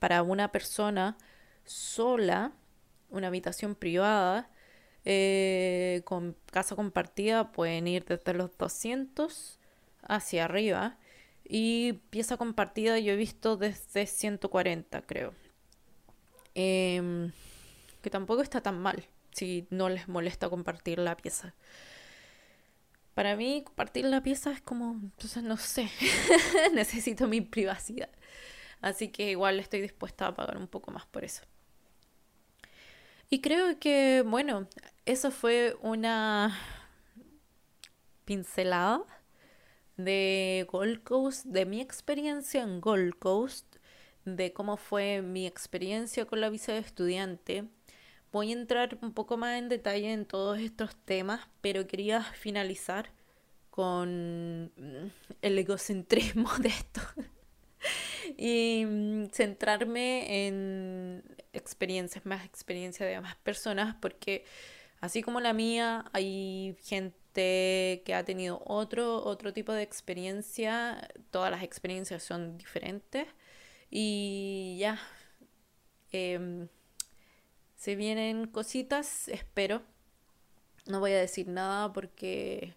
para 0.00 0.22
una 0.22 0.50
persona 0.52 1.16
sola, 1.64 2.52
una 3.10 3.28
habitación 3.28 3.74
privada, 3.76 4.50
eh, 5.04 6.02
con 6.04 6.36
casa 6.50 6.76
compartida 6.76 7.52
pueden 7.52 7.86
ir 7.86 8.04
desde 8.04 8.34
los 8.34 8.56
200 8.56 9.58
hacia 10.02 10.44
arriba. 10.44 10.98
Y 11.44 11.94
pieza 12.10 12.36
compartida 12.36 12.98
yo 12.98 13.12
he 13.12 13.16
visto 13.16 13.56
desde 13.56 14.06
140, 14.06 15.02
creo. 15.02 15.34
Em, 16.54 17.32
que 18.02 18.10
tampoco 18.10 18.42
está 18.42 18.60
tan 18.60 18.78
mal 18.80 19.04
si 19.32 19.66
no 19.70 19.88
les 19.88 20.08
molesta 20.08 20.48
compartir 20.48 20.98
la 20.98 21.16
pieza. 21.16 21.54
Para 23.14 23.36
mí 23.36 23.62
compartir 23.64 24.04
la 24.04 24.22
pieza 24.22 24.52
es 24.52 24.60
como, 24.60 24.92
entonces 24.92 25.42
no 25.42 25.56
sé, 25.56 25.90
necesito 26.74 27.26
mi 27.26 27.40
privacidad. 27.40 28.10
Así 28.80 29.08
que 29.08 29.30
igual 29.30 29.60
estoy 29.60 29.80
dispuesta 29.80 30.28
a 30.28 30.34
pagar 30.34 30.56
un 30.56 30.68
poco 30.68 30.90
más 30.90 31.06
por 31.06 31.24
eso. 31.24 31.42
Y 33.28 33.40
creo 33.40 33.78
que, 33.78 34.24
bueno, 34.26 34.66
eso 35.06 35.30
fue 35.30 35.76
una 35.82 36.58
pincelada 38.24 39.04
de 39.96 40.66
Gold 40.70 41.02
Coast, 41.02 41.46
de 41.46 41.66
mi 41.66 41.80
experiencia 41.80 42.62
en 42.62 42.80
Gold 42.80 43.18
Coast, 43.18 43.76
de 44.24 44.52
cómo 44.52 44.76
fue 44.76 45.22
mi 45.22 45.46
experiencia 45.46 46.24
con 46.26 46.40
la 46.40 46.50
visa 46.50 46.72
de 46.72 46.78
estudiante. 46.78 47.64
Voy 48.32 48.50
a 48.50 48.54
entrar 48.54 48.98
un 49.02 49.12
poco 49.12 49.36
más 49.36 49.58
en 49.58 49.68
detalle 49.68 50.12
en 50.12 50.24
todos 50.24 50.58
estos 50.58 50.96
temas, 51.04 51.48
pero 51.60 51.86
quería 51.86 52.22
finalizar 52.22 53.10
con 53.70 54.72
el 55.42 55.58
egocentrismo 55.58 56.50
de 56.58 56.68
esto 56.68 57.00
y 58.36 58.84
mm, 58.86 59.30
centrarme 59.32 60.46
en 60.46 61.22
experiencias, 61.52 62.24
más 62.26 62.44
experiencia 62.44 63.06
de 63.06 63.20
más 63.20 63.36
personas, 63.36 63.96
porque 64.00 64.44
así 65.00 65.22
como 65.22 65.40
la 65.40 65.52
mía, 65.52 66.04
hay 66.12 66.76
gente 66.82 68.02
que 68.04 68.14
ha 68.14 68.24
tenido 68.24 68.62
otro, 68.66 69.24
otro 69.24 69.52
tipo 69.52 69.72
de 69.72 69.82
experiencia, 69.82 71.08
todas 71.30 71.50
las 71.50 71.62
experiencias 71.62 72.22
son 72.22 72.58
diferentes 72.58 73.26
y 73.90 74.76
ya, 74.78 75.00
em, 76.12 76.68
se 77.76 77.96
vienen 77.96 78.46
cositas, 78.46 79.28
espero. 79.28 79.82
No 80.86 81.00
voy 81.00 81.12
a 81.12 81.18
decir 81.18 81.48
nada 81.48 81.92
porque 81.92 82.74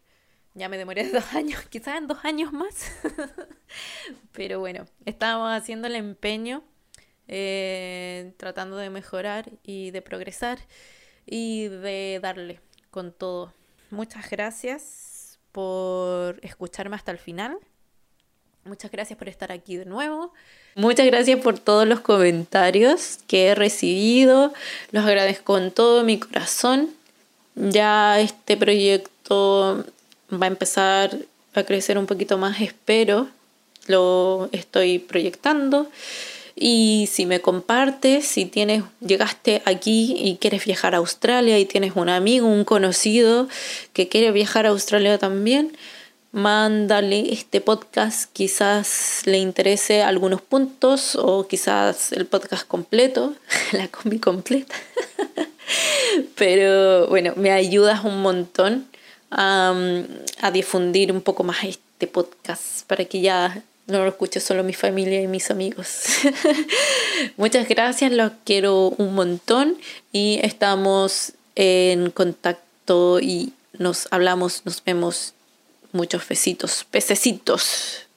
ya 0.53 0.69
me 0.69 0.77
demoré 0.77 1.09
dos 1.11 1.33
años, 1.33 1.61
quizás 1.69 1.97
en 1.97 2.07
dos 2.07 2.23
años 2.23 2.53
más. 2.53 2.91
Pero 4.31 4.59
bueno, 4.59 4.85
estábamos 5.05 5.51
haciendo 5.51 5.87
el 5.87 5.95
empeño, 5.95 6.63
eh, 7.27 8.33
tratando 8.37 8.77
de 8.77 8.89
mejorar 8.89 9.51
y 9.63 9.91
de 9.91 10.01
progresar 10.01 10.59
y 11.25 11.67
de 11.67 12.19
darle 12.21 12.59
con 12.91 13.11
todo. 13.11 13.53
Muchas 13.89 14.29
gracias 14.29 15.39
por 15.51 16.39
escucharme 16.41 16.95
hasta 16.95 17.11
el 17.11 17.19
final. 17.19 17.57
Muchas 18.65 18.91
gracias 18.91 19.19
por 19.19 19.27
estar 19.27 19.51
aquí 19.51 19.75
de 19.75 19.85
nuevo. 19.85 20.33
Muchas 20.75 21.05
gracias 21.05 21.39
por 21.41 21.59
todos 21.59 21.87
los 21.87 21.99
comentarios 21.99 23.19
que 23.27 23.47
he 23.47 23.55
recibido. 23.55 24.53
Los 24.91 25.05
agradezco 25.05 25.53
con 25.53 25.71
todo 25.71 26.03
mi 26.03 26.17
corazón. 26.17 26.89
Ya 27.55 28.19
este 28.19 28.57
proyecto 28.57 29.85
va 30.31 30.45
a 30.45 30.47
empezar 30.47 31.15
a 31.53 31.63
crecer 31.63 31.97
un 31.97 32.07
poquito 32.07 32.37
más, 32.37 32.61
espero. 32.61 33.27
Lo 33.87 34.49
estoy 34.51 34.97
proyectando. 34.99 35.87
Y 36.55 37.09
si 37.11 37.25
me 37.25 37.41
compartes, 37.41 38.27
si 38.27 38.45
tienes, 38.45 38.83
llegaste 38.99 39.63
aquí 39.65 40.15
y 40.17 40.37
quieres 40.37 40.65
viajar 40.65 40.93
a 40.93 40.99
Australia 40.99 41.57
y 41.57 41.65
tienes 41.65 41.93
un 41.95 42.09
amigo, 42.09 42.47
un 42.47 42.63
conocido 42.63 43.47
que 43.93 44.07
quiere 44.07 44.31
viajar 44.31 44.65
a 44.65 44.69
Australia 44.69 45.17
también, 45.17 45.75
mándale 46.31 47.33
este 47.33 47.61
podcast, 47.61 48.31
quizás 48.33 49.21
le 49.25 49.37
interese 49.37 50.03
algunos 50.03 50.41
puntos 50.41 51.15
o 51.15 51.47
quizás 51.47 52.11
el 52.11 52.25
podcast 52.27 52.67
completo, 52.67 53.33
la 53.71 53.87
combi 53.87 54.19
completa. 54.19 54.75
Pero 56.35 57.07
bueno, 57.07 57.33
me 57.35 57.51
ayudas 57.51 58.03
un 58.03 58.21
montón 58.21 58.87
a, 59.31 59.73
a 60.41 60.51
difundir 60.51 61.11
un 61.11 61.21
poco 61.21 61.43
más 61.43 61.63
este 61.63 62.07
podcast 62.07 62.85
para 62.85 63.05
que 63.05 63.21
ya 63.21 63.63
no 63.87 63.99
lo 63.99 64.07
escuche 64.07 64.39
solo 64.39 64.63
mi 64.63 64.73
familia 64.73 65.21
y 65.21 65.27
mis 65.27 65.51
amigos. 65.51 66.03
Muchas 67.37 67.67
gracias, 67.67 68.11
los 68.11 68.31
quiero 68.45 68.89
un 68.89 69.13
montón 69.15 69.77
y 70.11 70.39
estamos 70.41 71.33
en 71.55 72.11
contacto 72.11 73.19
y 73.19 73.53
nos 73.77 74.07
hablamos, 74.11 74.61
nos 74.65 74.83
vemos 74.83 75.33
Muchos 75.93 76.27
besitos, 76.27 76.87
pececitos. 76.89 78.07